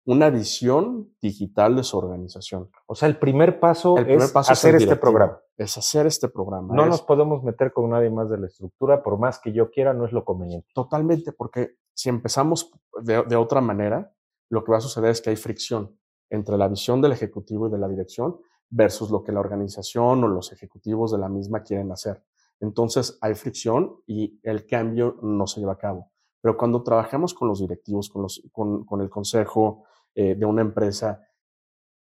una 0.05 0.29
visión 0.29 1.15
digital 1.19 1.75
de 1.77 1.83
su 1.83 1.97
organización. 1.97 2.69
O 2.85 2.93
sea, 2.93 3.09
el 3.09 3.17
primer 3.17 3.59
paso 3.59 3.97
es 3.97 4.35
hacer 4.35 4.75
este 4.75 4.95
programa. 4.97 5.39
Es 5.57 5.75
hacer 5.75 6.05
este 6.05 6.29
programa. 6.29 6.71
No 6.75 6.85
nos 6.85 7.01
podemos 7.01 7.43
meter 7.43 7.73
con 7.73 7.89
nadie 7.89 8.11
más 8.11 8.29
de 8.29 8.37
la 8.37 8.45
estructura, 8.45 9.01
por 9.01 9.17
más 9.17 9.39
que 9.39 9.51
yo 9.51 9.71
quiera, 9.71 9.95
no 9.95 10.05
es 10.05 10.11
lo 10.11 10.23
conveniente. 10.23 10.67
Totalmente, 10.75 11.31
porque 11.31 11.77
si 11.95 12.09
empezamos 12.09 12.71
de, 13.01 13.23
de 13.23 13.35
otra 13.35 13.61
manera, 13.61 14.13
lo 14.51 14.63
que 14.63 14.71
va 14.71 14.77
a 14.77 14.81
suceder 14.81 15.09
es 15.09 15.21
que 15.21 15.31
hay 15.31 15.37
fricción 15.37 15.97
entre 16.29 16.55
la 16.55 16.67
visión 16.67 17.01
del 17.01 17.13
ejecutivo 17.13 17.67
y 17.67 17.71
de 17.71 17.79
la 17.79 17.87
dirección 17.87 18.39
versus 18.69 19.09
lo 19.09 19.23
que 19.23 19.31
la 19.31 19.39
organización 19.39 20.23
o 20.23 20.27
los 20.27 20.51
ejecutivos 20.51 21.11
de 21.11 21.17
la 21.17 21.29
misma 21.29 21.63
quieren 21.63 21.91
hacer. 21.91 22.23
Entonces 22.59 23.17
hay 23.21 23.35
fricción 23.35 24.01
y 24.05 24.39
el 24.43 24.65
cambio 24.65 25.17
no 25.21 25.47
se 25.47 25.59
lleva 25.59 25.73
a 25.73 25.77
cabo. 25.77 26.11
Pero 26.41 26.57
cuando 26.57 26.83
trabajamos 26.83 27.33
con 27.33 27.47
los 27.47 27.59
directivos, 27.59 28.09
con, 28.09 28.23
los, 28.23 28.41
con, 28.51 29.01
el 29.01 29.09
consejo 29.09 29.83
eh, 30.15 30.35
de 30.35 30.45
una 30.45 30.61
empresa, 30.61 31.21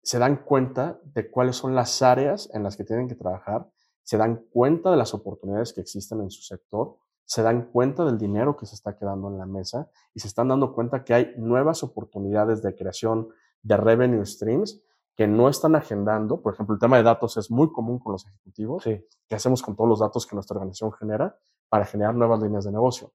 se 0.02 0.20
dan 0.20 0.38
cuenta 0.44 1.00
de 1.04 1.30
cuáles 1.30 1.56
son 1.56 1.76
las 1.76 2.02
áreas 2.02 2.50
en 2.54 2.64
las 2.64 2.78
que 2.78 2.84
tienen 2.84 3.08
que 3.08 3.16
trabajar, 3.16 3.70
se 4.04 4.18
dan 4.18 4.46
cuenta 4.50 4.90
de 4.90 4.98
las 4.98 5.14
oportunidades 5.14 5.74
que 5.74 5.82
existen 5.82 6.22
en 6.22 6.30
su 6.30 6.42
sector, 6.42 6.98
se 7.26 7.42
dan 7.42 7.70
cuenta 7.72 8.06
del 8.06 8.18
dinero 8.18 8.56
que 8.56 8.66
se 8.66 8.76
está 8.76 8.96
quedando 8.96 9.28
en 9.28 9.38
la 9.38 9.46
mesa 9.46 9.90
y 10.14 10.22
se 10.22 10.28
están 10.28 10.48
dando 10.48 10.74
cuenta 10.74 11.04
que 11.04 11.14
hay 11.14 11.34
nuevas 11.38 11.84
oportunidades 11.84 12.62
de 12.62 12.74
creación 12.74 13.28
de 13.64 13.76
revenue 13.76 14.26
streams 14.26 14.82
que 15.18 15.28
no 15.28 15.50
están 15.50 15.76
agendando. 15.76 16.42
Por 16.42 16.54
ejemplo, 16.54 16.76
el 16.76 16.80
tema 16.80 16.98
de 16.98 17.04
datos 17.04 17.38
es 17.38 17.50
muy 17.50 17.72
común 17.72 17.98
con 17.98 18.14
los 18.14 18.26
ejecutivos. 18.28 18.84
Sí. 18.84 19.04
¿Qué 19.28 19.36
hacemos 19.36 19.64
con 19.64 19.76
todos 19.76 19.90
los 19.90 20.00
datos 20.00 20.28
que 20.28 20.36
nuestra 20.36 20.56
organización 20.56 20.94
genera 20.94 21.36
para 21.70 21.86
generar 21.86 22.14
nuevas 22.14 22.40
líneas 22.40 22.66
de 22.66 22.72
negocio? 22.72 23.12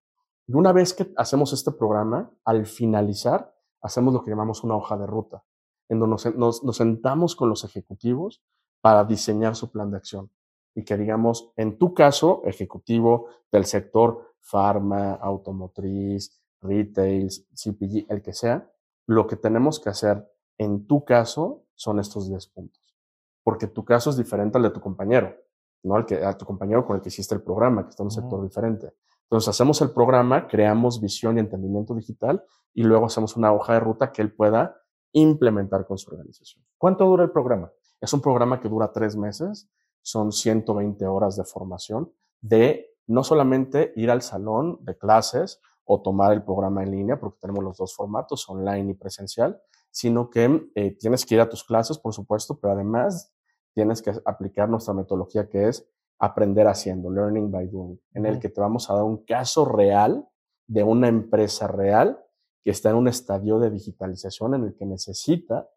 Y 0.49 0.55
una 0.55 0.73
vez 0.73 0.93
que 0.93 1.13
hacemos 1.17 1.53
este 1.53 1.71
programa, 1.71 2.29
al 2.45 2.67
finalizar, 2.67 3.55
hacemos 3.81 4.13
lo 4.13 4.25
que 4.25 4.31
llamamos 4.31 4.65
una 4.65 4.75
hoja 4.75 4.99
de 4.99 5.07
ruta, 5.07 5.45
en 5.89 6.01
donde 6.01 6.17
nos, 6.37 6.65
nos 6.65 6.77
sentamos 6.77 7.37
con 7.37 7.49
los 7.49 7.63
ejecutivos 7.63 8.43
para 8.81 9.05
diseñar 9.05 9.55
su 9.55 9.71
plan 9.71 9.93
de 9.93 9.99
acción. 9.99 10.29
Y 10.75 10.85
que 10.85 10.97
digamos, 10.97 11.53
en 11.57 11.79
tu 11.79 11.95
caso, 11.95 12.43
ejecutivo 12.45 13.27
del 13.53 13.65
sector 13.65 14.35
farma, 14.41 15.13
automotriz, 15.13 16.43
retail, 16.61 17.29
CPG, 17.55 18.07
el 18.09 18.23
que 18.23 18.33
sea, 18.33 18.69
lo 19.07 19.29
que 19.29 19.37
tenemos 19.37 19.79
que 19.79 19.91
hacer 19.91 20.29
en 20.59 20.87
tu 20.89 21.05
caso 21.05 21.62
son 21.75 21.99
estos 21.99 22.29
10 22.29 22.47
puntos. 22.49 22.95
Porque 23.43 23.67
tu 23.67 23.85
caso 23.85 24.11
es 24.11 24.17
diferente 24.17 24.59
al 24.59 24.65
de 24.65 24.71
tu 24.71 24.81
compañero, 24.81 25.35
¿no? 25.83 25.97
Al 25.97 26.07
que, 26.07 26.25
a 26.25 26.37
tu 26.37 26.45
compañero 26.45 26.87
con 26.87 26.97
el 26.97 27.03
que 27.03 27.09
hiciste 27.09 27.35
el 27.35 27.43
programa, 27.43 27.85
que 27.85 27.91
está 27.91 28.03
en 28.03 28.07
un 28.07 28.11
sector 28.13 28.43
diferente. 28.43 28.95
Entonces 29.25 29.49
hacemos 29.49 29.81
el 29.81 29.91
programa, 29.91 30.47
creamos 30.47 31.01
visión 31.01 31.37
y 31.37 31.41
entendimiento 31.41 31.95
digital 31.95 32.45
y 32.75 32.83
luego 32.83 33.07
hacemos 33.07 33.37
una 33.37 33.53
hoja 33.53 33.75
de 33.75 33.81
ruta 33.81 34.13
que 34.13 34.23
él 34.23 34.33
pueda 34.33 34.77
implementar 35.13 35.87
con 35.87 35.99
su 35.99 36.11
organización. 36.11 36.65
¿Cuánto 36.79 37.05
dura 37.07 37.25
el 37.25 37.31
programa? 37.31 37.73
Es 38.01 38.13
un 38.13 38.21
programa 38.21 38.61
que 38.61 38.69
dura 38.69 38.93
tres 38.93 39.17
meses, 39.17 39.71
son 40.03 40.33
120 40.33 41.07
horas 41.07 41.37
de 41.37 41.45
formación 41.45 42.13
de 42.41 42.93
no 43.07 43.25
solamente 43.25 43.93
ir 43.97 44.11
al 44.11 44.23
salón 44.23 44.79
de 44.83 44.97
clases 44.97 45.61
o 45.85 46.01
tomar 46.03 46.33
el 46.33 46.43
programa 46.43 46.83
en 46.83 46.91
línea, 46.91 47.19
porque 47.19 47.39
tenemos 47.41 47.65
los 47.65 47.77
dos 47.77 47.95
formatos, 47.95 48.49
online 48.49 48.91
y 48.91 48.95
presencial, 48.95 49.61
sino 49.93 50.31
que 50.31 50.69
eh, 50.75 50.97
tienes 50.99 51.25
que 51.25 51.37
ir 51.37 51.41
a 51.41 51.49
tus 51.49 51.63
clases, 51.63 51.99
por 51.99 52.13
supuesto, 52.15 52.59
pero 52.59 52.73
además 52.73 53.33
tienes 53.75 54.03
que 54.03 54.13
aplicar 54.25 54.69
nuestra 54.69 54.95
metodología 54.95 55.49
que 55.49 55.69
es 55.69 55.87
aprender 56.19 56.67
haciendo, 56.67 57.11
learning 57.11 57.51
by 57.51 57.69
doing, 57.69 58.01
en 58.15 58.27
el 58.27 58.41
que 58.41 58.49
te 58.49 58.61
vamos 58.61 58.89
a 58.89 58.95
dar 58.95 59.05
un 59.05 59.19
caso 59.25 59.65
real 59.65 60.27
de 60.67 60.83
una 60.83 61.09
empresa 61.09 61.67
real 61.67 62.19
que 62.65 62.71
está 62.71 62.91
en 62.91 62.97
un 62.97 63.09
estadio 63.09 63.59
de 63.59 63.71
digitalización 63.71 64.55
en 64.55 64.65
el 64.65 64.75
que 64.75 64.87
necesita 64.87 65.69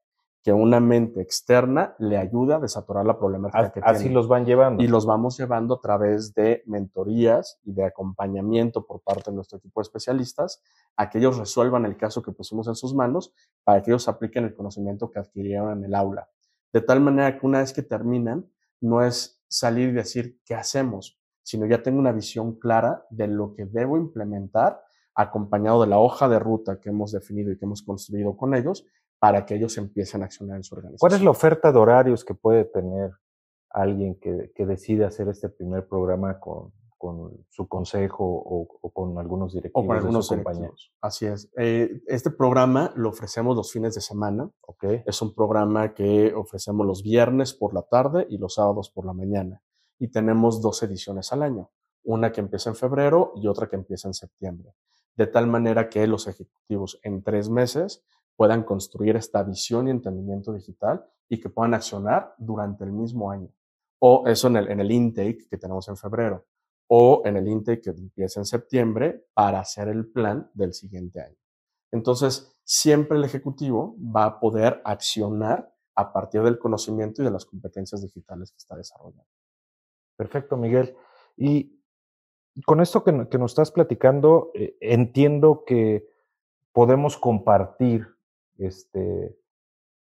que 0.45 0.53
una 0.53 0.79
mente 0.79 1.21
externa 1.21 1.95
le 1.97 2.17
ayude 2.17 2.53
a 2.53 2.59
desatorar 2.59 3.03
la 3.03 3.17
problemática 3.17 3.71
que 3.71 3.79
Así 3.83 4.09
los 4.09 4.27
van 4.27 4.45
llevando. 4.45 4.83
Y 4.83 4.87
los 4.87 5.07
vamos 5.07 5.39
llevando 5.39 5.73
a 5.73 5.81
través 5.81 6.35
de 6.35 6.61
mentorías 6.67 7.59
y 7.63 7.73
de 7.73 7.83
acompañamiento 7.83 8.85
por 8.85 9.01
parte 9.01 9.31
de 9.31 9.35
nuestro 9.37 9.57
equipo 9.57 9.79
de 9.79 9.85
especialistas 9.85 10.61
a 10.97 11.09
que 11.09 11.17
ellos 11.17 11.39
resuelvan 11.39 11.85
el 11.85 11.97
caso 11.97 12.21
que 12.21 12.31
pusimos 12.31 12.67
en 12.67 12.75
sus 12.75 12.93
manos 12.93 13.33
para 13.63 13.81
que 13.81 13.89
ellos 13.89 14.07
apliquen 14.07 14.43
el 14.43 14.53
conocimiento 14.53 15.09
que 15.09 15.17
adquirieron 15.17 15.79
en 15.79 15.85
el 15.85 15.95
aula. 15.95 16.29
De 16.71 16.81
tal 16.81 17.01
manera 17.01 17.39
que 17.39 17.47
una 17.47 17.61
vez 17.61 17.73
que 17.73 17.81
terminan, 17.81 18.45
no 18.81 19.01
es 19.01 19.43
salir 19.47 19.89
y 19.89 19.93
decir 19.93 20.39
qué 20.45 20.53
hacemos, 20.53 21.19
sino 21.41 21.65
ya 21.65 21.81
tengo 21.81 21.97
una 21.97 22.11
visión 22.11 22.59
clara 22.59 23.03
de 23.09 23.25
lo 23.27 23.55
que 23.55 23.65
debo 23.65 23.97
implementar 23.97 24.79
acompañado 25.15 25.81
de 25.81 25.87
la 25.87 25.97
hoja 25.97 26.29
de 26.29 26.37
ruta 26.37 26.79
que 26.79 26.89
hemos 26.89 27.13
definido 27.13 27.51
y 27.51 27.57
que 27.57 27.65
hemos 27.65 27.81
construido 27.81 28.37
con 28.37 28.53
ellos 28.53 28.85
para 29.19 29.45
que 29.45 29.55
ellos 29.55 29.77
empiecen 29.77 30.21
a 30.21 30.25
accionar 30.25 30.57
en 30.57 30.63
su 30.63 30.75
organización. 30.75 30.99
¿Cuál 30.99 31.13
es 31.13 31.21
la 31.21 31.31
oferta 31.31 31.71
de 31.71 31.79
horarios 31.79 32.23
que 32.23 32.33
puede 32.33 32.65
tener 32.65 33.11
alguien 33.69 34.19
que, 34.19 34.51
que 34.55 34.65
decide 34.65 35.05
hacer 35.05 35.27
este 35.27 35.49
primer 35.49 35.87
programa 35.87 36.39
con, 36.39 36.71
con 36.97 37.45
su 37.49 37.67
consejo 37.67 38.25
o, 38.25 38.91
con 38.91 39.17
algunos 39.19 39.53
directivos 39.53 39.83
o 39.83 39.87
con 39.87 39.97
algunos 39.97 40.29
de 40.29 40.41
su 40.41 40.89
Así 41.01 41.25
es. 41.25 41.51
Eh, 41.57 42.01
este 42.07 42.31
programa 42.31 42.93
lo 42.95 43.09
ofrecemos 43.09 43.55
los 43.55 43.71
fines 43.71 43.95
de 43.95 44.01
semana. 44.01 44.49
Okay. 44.61 45.03
Es 45.05 45.21
un 45.21 45.33
programa 45.33 45.93
que 45.93 46.33
ofrecemos 46.33 46.85
los 46.85 47.03
viernes 47.03 47.53
por 47.53 47.73
la 47.73 47.83
tarde 47.83 48.25
y 48.29 48.37
los 48.37 48.55
sábados 48.55 48.89
por 48.89 49.05
la 49.05 49.13
mañana. 49.13 49.61
Y 49.99 50.09
tenemos 50.09 50.61
dos 50.61 50.81
ediciones 50.83 51.31
al 51.31 51.43
año. 51.43 51.69
Una 52.03 52.31
que 52.31 52.41
empieza 52.41 52.69
en 52.69 52.75
febrero 52.75 53.33
y 53.35 53.47
otra 53.47 53.67
que 53.67 53.75
empieza 53.75 54.07
en 54.07 54.13
septiembre. 54.13 54.73
De 55.15 55.27
tal 55.27 55.47
manera 55.47 55.89
que 55.89 56.07
los 56.07 56.27
ejecutivos 56.27 56.99
en 57.03 57.23
tres 57.23 57.49
meses 57.49 58.03
puedan 58.35 58.63
construir 58.63 59.15
esta 59.15 59.43
visión 59.43 59.87
y 59.87 59.91
entendimiento 59.91 60.53
digital 60.53 61.05
y 61.29 61.39
que 61.39 61.49
puedan 61.49 61.73
accionar 61.73 62.35
durante 62.37 62.83
el 62.83 62.91
mismo 62.91 63.31
año. 63.31 63.49
O 63.99 64.27
eso 64.27 64.47
en 64.47 64.57
el, 64.57 64.71
en 64.71 64.79
el 64.79 64.91
intake 64.91 65.47
que 65.49 65.57
tenemos 65.57 65.87
en 65.87 65.97
febrero. 65.97 66.45
O 66.87 67.23
en 67.25 67.37
el 67.37 67.47
intake 67.47 67.81
que 67.81 67.89
empieza 67.89 68.39
en 68.39 68.45
septiembre 68.45 69.25
para 69.33 69.59
hacer 69.59 69.87
el 69.87 70.07
plan 70.07 70.49
del 70.53 70.73
siguiente 70.73 71.21
año. 71.21 71.37
Entonces, 71.91 72.59
siempre 72.63 73.17
el 73.17 73.23
ejecutivo 73.23 73.95
va 73.99 74.25
a 74.25 74.39
poder 74.39 74.81
accionar 74.83 75.73
a 75.95 76.11
partir 76.11 76.43
del 76.43 76.59
conocimiento 76.59 77.21
y 77.21 77.25
de 77.25 77.31
las 77.31 77.45
competencias 77.45 78.01
digitales 78.01 78.51
que 78.51 78.57
está 78.57 78.75
desarrollando. 78.75 79.25
Perfecto, 80.17 80.57
Miguel. 80.57 80.95
Y 81.37 81.81
con 82.65 82.81
esto 82.81 83.03
que, 83.03 83.11
nos 83.11 83.51
estás 83.51 83.71
platicando, 83.71 84.51
eh, 84.53 84.77
entiendo 84.81 85.63
que 85.65 86.07
podemos 86.71 87.17
compartir 87.17 88.14
este, 88.57 89.37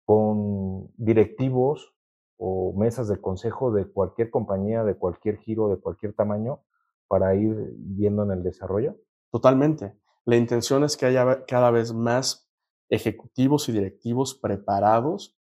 con 0.06 0.92
directivos 0.98 1.94
o 2.38 2.74
mesas 2.74 3.08
de 3.08 3.22
consejo 3.22 3.72
de 3.72 3.86
cualquier 3.86 4.30
compañía, 4.30 4.84
de 4.84 4.96
cualquier 4.96 5.38
giro, 5.38 5.70
de 5.70 5.78
cualquier 5.78 6.13
tamaño, 6.13 6.62
para 7.08 7.36
ir 7.36 7.74
viendo 7.78 8.24
en 8.24 8.32
el 8.32 8.44
desarrollo? 8.44 8.98
Totalmente. 9.32 9.98
La 10.26 10.36
intención 10.36 10.84
es 10.84 10.98
que 10.98 11.06
haya 11.06 11.46
cada 11.46 11.72
vez 11.72 11.94
más 11.94 12.50
ejecutivos 12.89 13.68
y 13.70 13.72
directivos 13.72 14.36
preparados 14.36 15.38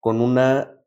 con 0.00 0.20
una, 0.20 0.80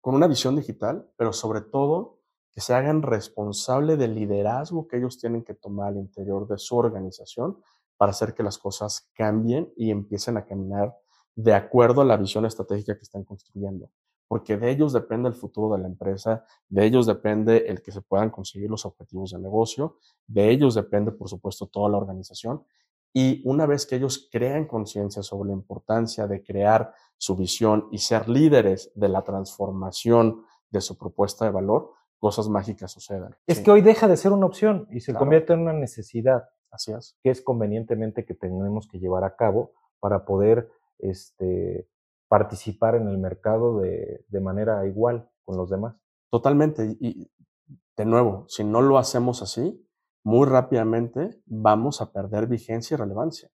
con 0.00 0.14
una 0.14 0.26
visión 0.26 0.56
digital, 0.56 1.10
pero 1.16 1.32
sobre 1.32 1.60
todo 1.60 2.20
que 2.52 2.60
se 2.60 2.74
hagan 2.74 3.02
responsable 3.02 3.96
del 3.96 4.14
liderazgo 4.14 4.88
que 4.88 4.96
ellos 4.96 5.18
tienen 5.18 5.44
que 5.44 5.54
tomar 5.54 5.88
al 5.88 5.96
interior 5.98 6.46
de 6.48 6.58
su 6.58 6.76
organización 6.76 7.62
para 7.96 8.10
hacer 8.10 8.34
que 8.34 8.42
las 8.42 8.58
cosas 8.58 9.10
cambien 9.14 9.72
y 9.76 9.90
empiecen 9.90 10.36
a 10.36 10.44
caminar 10.44 10.96
de 11.38 11.54
acuerdo 11.54 12.00
a 12.00 12.04
la 12.04 12.16
visión 12.16 12.44
estratégica 12.46 12.96
que 12.96 13.04
están 13.04 13.22
construyendo, 13.22 13.92
porque 14.26 14.56
de 14.56 14.72
ellos 14.72 14.92
depende 14.92 15.28
el 15.28 15.36
futuro 15.36 15.76
de 15.76 15.80
la 15.80 15.86
empresa, 15.86 16.44
de 16.68 16.84
ellos 16.84 17.06
depende 17.06 17.68
el 17.68 17.80
que 17.80 17.92
se 17.92 18.00
puedan 18.02 18.30
conseguir 18.30 18.68
los 18.68 18.84
objetivos 18.84 19.30
de 19.30 19.38
negocio, 19.38 19.98
de 20.26 20.50
ellos 20.50 20.74
depende, 20.74 21.12
por 21.12 21.28
supuesto, 21.28 21.66
toda 21.66 21.90
la 21.90 21.96
organización. 21.96 22.64
Y 23.14 23.40
una 23.48 23.66
vez 23.66 23.86
que 23.86 23.94
ellos 23.94 24.28
crean 24.32 24.66
conciencia 24.66 25.22
sobre 25.22 25.50
la 25.50 25.54
importancia 25.54 26.26
de 26.26 26.42
crear 26.42 26.92
su 27.16 27.36
visión 27.36 27.86
y 27.92 27.98
ser 27.98 28.28
líderes 28.28 28.90
de 28.96 29.08
la 29.08 29.22
transformación 29.22 30.42
de 30.70 30.80
su 30.80 30.98
propuesta 30.98 31.44
de 31.44 31.52
valor, 31.52 31.92
cosas 32.18 32.48
mágicas 32.48 32.90
sucedan. 32.90 33.36
Es 33.46 33.60
que 33.60 33.70
hoy 33.70 33.80
deja 33.80 34.08
de 34.08 34.16
ser 34.16 34.32
una 34.32 34.46
opción 34.46 34.88
y 34.90 35.02
se 35.02 35.14
convierte 35.14 35.52
en 35.52 35.60
una 35.60 35.72
necesidad. 35.72 36.48
Así 36.72 36.90
es. 36.90 37.16
Que 37.22 37.30
es 37.30 37.40
convenientemente 37.42 38.24
que 38.24 38.34
tenemos 38.34 38.88
que 38.88 38.98
llevar 38.98 39.22
a 39.22 39.36
cabo 39.36 39.70
para 40.00 40.24
poder 40.24 40.68
este, 40.98 41.88
participar 42.28 42.94
en 42.94 43.08
el 43.08 43.18
mercado 43.18 43.80
de, 43.80 44.24
de 44.28 44.40
manera 44.40 44.86
igual 44.86 45.30
con 45.44 45.56
los 45.56 45.70
demás. 45.70 45.96
Totalmente. 46.30 46.96
Y 47.00 47.30
de 47.96 48.04
nuevo, 48.04 48.44
si 48.48 48.64
no 48.64 48.82
lo 48.82 48.98
hacemos 48.98 49.42
así, 49.42 49.84
muy 50.24 50.46
rápidamente 50.46 51.40
vamos 51.46 52.00
a 52.00 52.12
perder 52.12 52.46
vigencia 52.46 52.94
y 52.94 52.98
relevancia. 52.98 53.50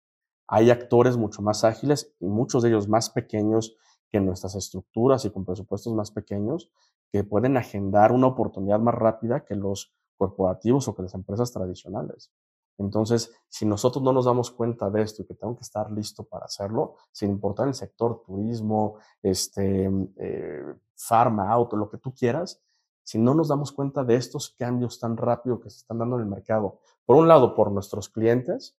Hay 0.47 0.69
actores 0.69 1.17
mucho 1.17 1.41
más 1.41 1.63
ágiles 1.63 2.15
y 2.19 2.27
muchos 2.27 2.63
de 2.63 2.69
ellos 2.69 2.87
más 2.87 3.09
pequeños 3.09 3.75
que 4.09 4.19
nuestras 4.19 4.55
estructuras 4.55 5.23
y 5.25 5.31
con 5.31 5.45
presupuestos 5.45 5.93
más 5.93 6.11
pequeños 6.11 6.71
que 7.11 7.23
pueden 7.23 7.57
agendar 7.57 8.11
una 8.11 8.27
oportunidad 8.27 8.79
más 8.79 8.95
rápida 8.95 9.45
que 9.45 9.55
los 9.55 9.93
corporativos 10.17 10.87
o 10.87 10.95
que 10.95 11.03
las 11.03 11.13
empresas 11.13 11.51
tradicionales. 11.51 12.31
Entonces, 12.77 13.31
si 13.47 13.65
nosotros 13.65 14.03
no 14.03 14.13
nos 14.13 14.25
damos 14.25 14.51
cuenta 14.51 14.89
de 14.89 15.01
esto 15.01 15.21
y 15.21 15.25
que 15.25 15.35
tengo 15.35 15.55
que 15.55 15.61
estar 15.61 15.91
listo 15.91 16.23
para 16.23 16.45
hacerlo, 16.45 16.95
sin 17.11 17.31
importar 17.31 17.67
el 17.67 17.73
sector 17.73 18.23
turismo, 18.25 18.97
este, 19.21 19.89
eh, 20.17 20.63
farma, 20.95 21.51
auto, 21.51 21.75
lo 21.75 21.89
que 21.89 21.97
tú 21.97 22.13
quieras, 22.13 22.61
si 23.03 23.19
no 23.19 23.33
nos 23.33 23.49
damos 23.49 23.71
cuenta 23.71 24.03
de 24.03 24.15
estos 24.15 24.49
cambios 24.49 24.99
tan 24.99 25.17
rápidos 25.17 25.59
que 25.61 25.69
se 25.69 25.77
están 25.77 25.99
dando 25.99 26.15
en 26.15 26.23
el 26.23 26.27
mercado, 26.27 26.79
por 27.05 27.17
un 27.17 27.27
lado 27.27 27.55
por 27.55 27.71
nuestros 27.71 28.09
clientes, 28.09 28.77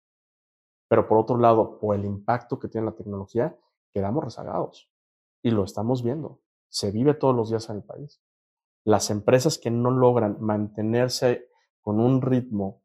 pero 0.87 1.07
por 1.07 1.17
otro 1.17 1.37
lado 1.37 1.79
por 1.79 1.95
el 1.95 2.05
impacto 2.05 2.59
que 2.59 2.67
tiene 2.67 2.85
la 2.85 2.95
tecnología, 2.95 3.57
quedamos 3.93 4.23
rezagados. 4.23 4.89
Y 5.41 5.51
lo 5.51 5.63
estamos 5.63 6.03
viendo. 6.03 6.39
Se 6.69 6.91
vive 6.91 7.13
todos 7.13 7.35
los 7.35 7.49
días 7.49 7.69
en 7.69 7.77
el 7.77 7.83
país. 7.83 8.21
Las 8.83 9.09
empresas 9.09 9.57
que 9.57 9.71
no 9.71 9.91
logran 9.91 10.37
mantenerse 10.39 11.47
con 11.81 11.99
un 11.99 12.21
ritmo 12.21 12.80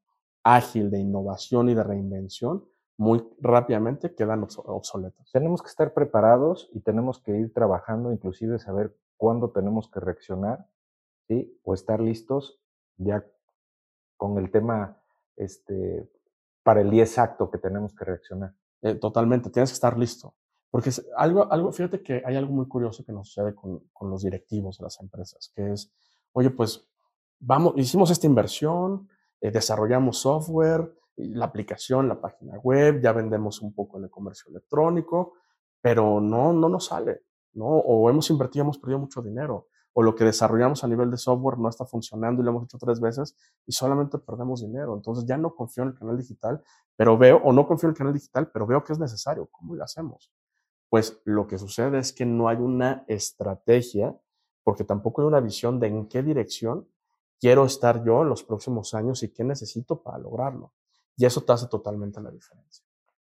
ágil 0.47 0.91
de 0.91 1.01
innovación 1.01 1.69
y 1.69 1.75
de 1.75 1.83
reinvención, 1.83 2.65
muy 2.97 3.29
rápidamente 3.41 4.15
quedan 4.15 4.43
obsoletos. 4.43 5.31
Tenemos 5.33 5.61
que 5.61 5.69
estar 5.69 5.93
preparados 5.93 6.71
y 6.73 6.81
tenemos 6.81 7.21
que 7.21 7.37
ir 7.37 7.53
trabajando, 7.53 8.13
inclusive 8.13 8.59
saber 8.59 8.97
cuándo 9.17 9.51
tenemos 9.51 9.91
que 9.91 9.99
reaccionar, 9.99 10.67
¿sí? 11.27 11.59
O 11.65 11.75
estar 11.75 12.01
listos 12.01 12.61
ya 12.97 13.27
con 14.17 14.39
el 14.39 14.51
tema 14.53 15.03
este, 15.35 16.09
para 16.63 16.81
el 16.81 16.91
día 16.91 17.03
exacto 17.03 17.51
que 17.51 17.59
tenemos 17.59 17.93
que 17.95 18.05
reaccionar. 18.05 18.55
Eh, 18.83 18.95
totalmente, 18.95 19.51
tienes 19.51 19.71
que 19.71 19.75
estar 19.75 19.99
listo. 19.99 20.35
Porque 20.71 20.91
algo, 21.17 21.51
algo, 21.51 21.73
fíjate 21.73 22.03
que 22.03 22.23
hay 22.25 22.37
algo 22.37 22.53
muy 22.53 22.69
curioso 22.69 23.05
que 23.05 23.13
nos 23.13 23.29
sucede 23.29 23.55
con, 23.55 23.81
con 23.93 24.11
los 24.11 24.23
directivos 24.23 24.79
de 24.79 24.85
las 24.85 25.01
empresas, 25.01 25.53
que 25.55 25.73
es, 25.73 25.93
oye, 26.33 26.51
pues 26.51 26.89
vamos, 27.41 27.75
hicimos 27.77 28.11
esta 28.11 28.27
inversión, 28.27 29.09
eh, 29.41 29.51
desarrollamos 29.51 30.19
software, 30.19 30.93
la 31.17 31.47
aplicación, 31.47 32.09
la 32.09 32.21
página 32.21 32.59
web, 32.59 33.01
ya 33.01 33.13
vendemos 33.13 33.63
un 33.63 33.75
poco 33.75 33.99
en 33.99 34.05
el 34.05 34.11
comercio 34.11 34.51
electrónico, 34.51 35.35
pero 35.81 36.21
no, 36.21 36.53
no 36.53 36.69
nos 36.69 36.87
sale, 36.87 37.23
¿no? 37.55 37.67
O 37.67 38.11
hemos 38.11 38.29
invertido, 38.31 38.65
hemos 38.65 38.79
perdido 38.79 38.99
mucho 38.99 39.23
dinero, 39.23 39.69
o 39.95 40.03
lo 40.03 40.15
que 40.15 40.25
desarrollamos 40.25 40.85
a 40.85 40.89
nivel 40.89 41.11
de 41.11 41.17
software 41.17 41.59
no 41.59 41.71
está 41.71 41.87
funcionando 41.87 42.43
y 42.43 42.45
lo 42.45 42.51
hemos 42.51 42.65
hecho 42.65 42.77
tres 42.79 43.01
veces 43.01 43.35
y 43.65 43.73
solamente 43.73 44.19
perdemos 44.19 44.61
dinero. 44.61 44.95
Entonces 44.95 45.25
ya 45.25 45.39
no 45.39 45.55
confío 45.55 45.85
en 45.85 45.91
el 45.91 45.95
canal 45.99 46.19
digital, 46.19 46.63
pero 46.97 47.17
veo, 47.17 47.39
o 47.43 47.53
no 47.53 47.67
confío 47.67 47.89
en 47.89 47.93
el 47.93 47.97
canal 47.97 48.13
digital, 48.13 48.51
pero 48.53 48.67
veo 48.67 48.85
que 48.85 48.93
es 48.93 48.99
necesario. 48.99 49.49
¿Cómo 49.51 49.75
lo 49.75 49.83
hacemos? 49.83 50.31
Pues 50.91 51.21
lo 51.25 51.47
que 51.47 51.57
sucede 51.57 51.99
es 51.99 52.13
que 52.13 52.27
no 52.27 52.49
hay 52.49 52.59
una 52.59 53.05
estrategia, 53.09 54.15
porque 54.65 54.85
tampoco 54.85 55.23
hay 55.23 55.29
una 55.29 55.41
visión 55.41 55.81
de 55.81 55.87
en 55.87 56.09
qué 56.09 56.23
dirección 56.23 56.87
quiero 57.41 57.65
estar 57.65 58.05
yo 58.05 58.23
en 58.23 58.29
los 58.29 58.43
próximos 58.43 58.95
años 58.95 59.23
y 59.23 59.33
qué 59.33 59.45
necesito 59.45 60.03
para 60.03 60.19
lograrlo. 60.19 60.73
Y 61.17 61.25
eso 61.25 61.43
te 61.43 61.53
hace 61.53 61.67
totalmente 61.69 62.21
la 62.21 62.31
diferencia. 62.31 62.85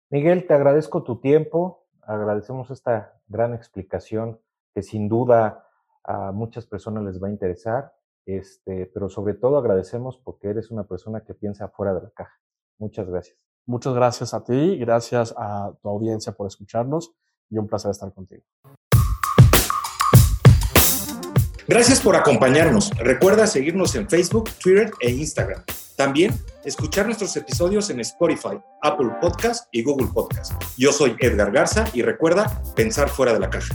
Miguel, 0.10 0.46
te 0.46 0.54
agradezco 0.54 1.04
tu 1.04 1.20
tiempo, 1.20 1.86
agradecemos 2.02 2.70
esta 2.70 3.22
gran 3.28 3.54
explicación 3.54 4.40
que 4.74 4.84
sin 4.84 5.08
duda 5.08 5.68
a 6.04 6.32
muchas 6.32 6.66
personas 6.66 7.04
les 7.04 7.22
va 7.22 7.28
a 7.28 7.32
interesar, 7.32 7.94
este, 8.26 8.88
pero 8.88 9.10
sobre 9.10 9.34
todo 9.34 9.58
agradecemos 9.58 10.18
porque 10.18 10.50
eres 10.50 10.72
una 10.72 10.84
persona 10.84 11.22
que 11.22 11.34
piensa 11.34 11.70
fuera 11.70 11.94
de 11.94 12.02
la 12.02 12.10
caja. 12.12 12.40
Muchas 12.78 13.08
gracias. 13.08 13.38
Muchas 13.66 13.94
gracias 13.94 14.34
a 14.34 14.44
ti, 14.44 14.78
gracias 14.78 15.34
a 15.38 15.74
tu 15.82 15.90
audiencia 15.90 16.34
por 16.34 16.48
escucharnos 16.48 17.16
y 17.50 17.58
un 17.58 17.68
placer 17.68 17.92
estar 17.92 18.14
contigo. 18.14 18.44
Gracias 21.72 22.02
por 22.02 22.18
acompañarnos. 22.18 22.90
Recuerda 22.98 23.48
seguirnos 23.48 23.96
en 23.96 24.10
Facebook, 24.10 24.50
Twitter 24.62 24.92
e 25.00 25.10
Instagram. 25.10 25.64
También 25.96 26.38
escuchar 26.66 27.06
nuestros 27.06 27.34
episodios 27.38 27.90
en 27.90 28.02
Spotify, 28.02 28.60
Apple 28.82 29.12
Podcast 29.22 29.70
y 29.72 29.82
Google 29.82 30.10
Podcast. 30.14 30.52
Yo 30.78 30.92
soy 30.92 31.16
Edgar 31.20 31.50
Garza 31.54 31.86
y 31.94 32.02
recuerda 32.02 32.62
pensar 32.76 33.08
fuera 33.08 33.32
de 33.32 33.40
la 33.40 33.50
caja. 33.50 33.74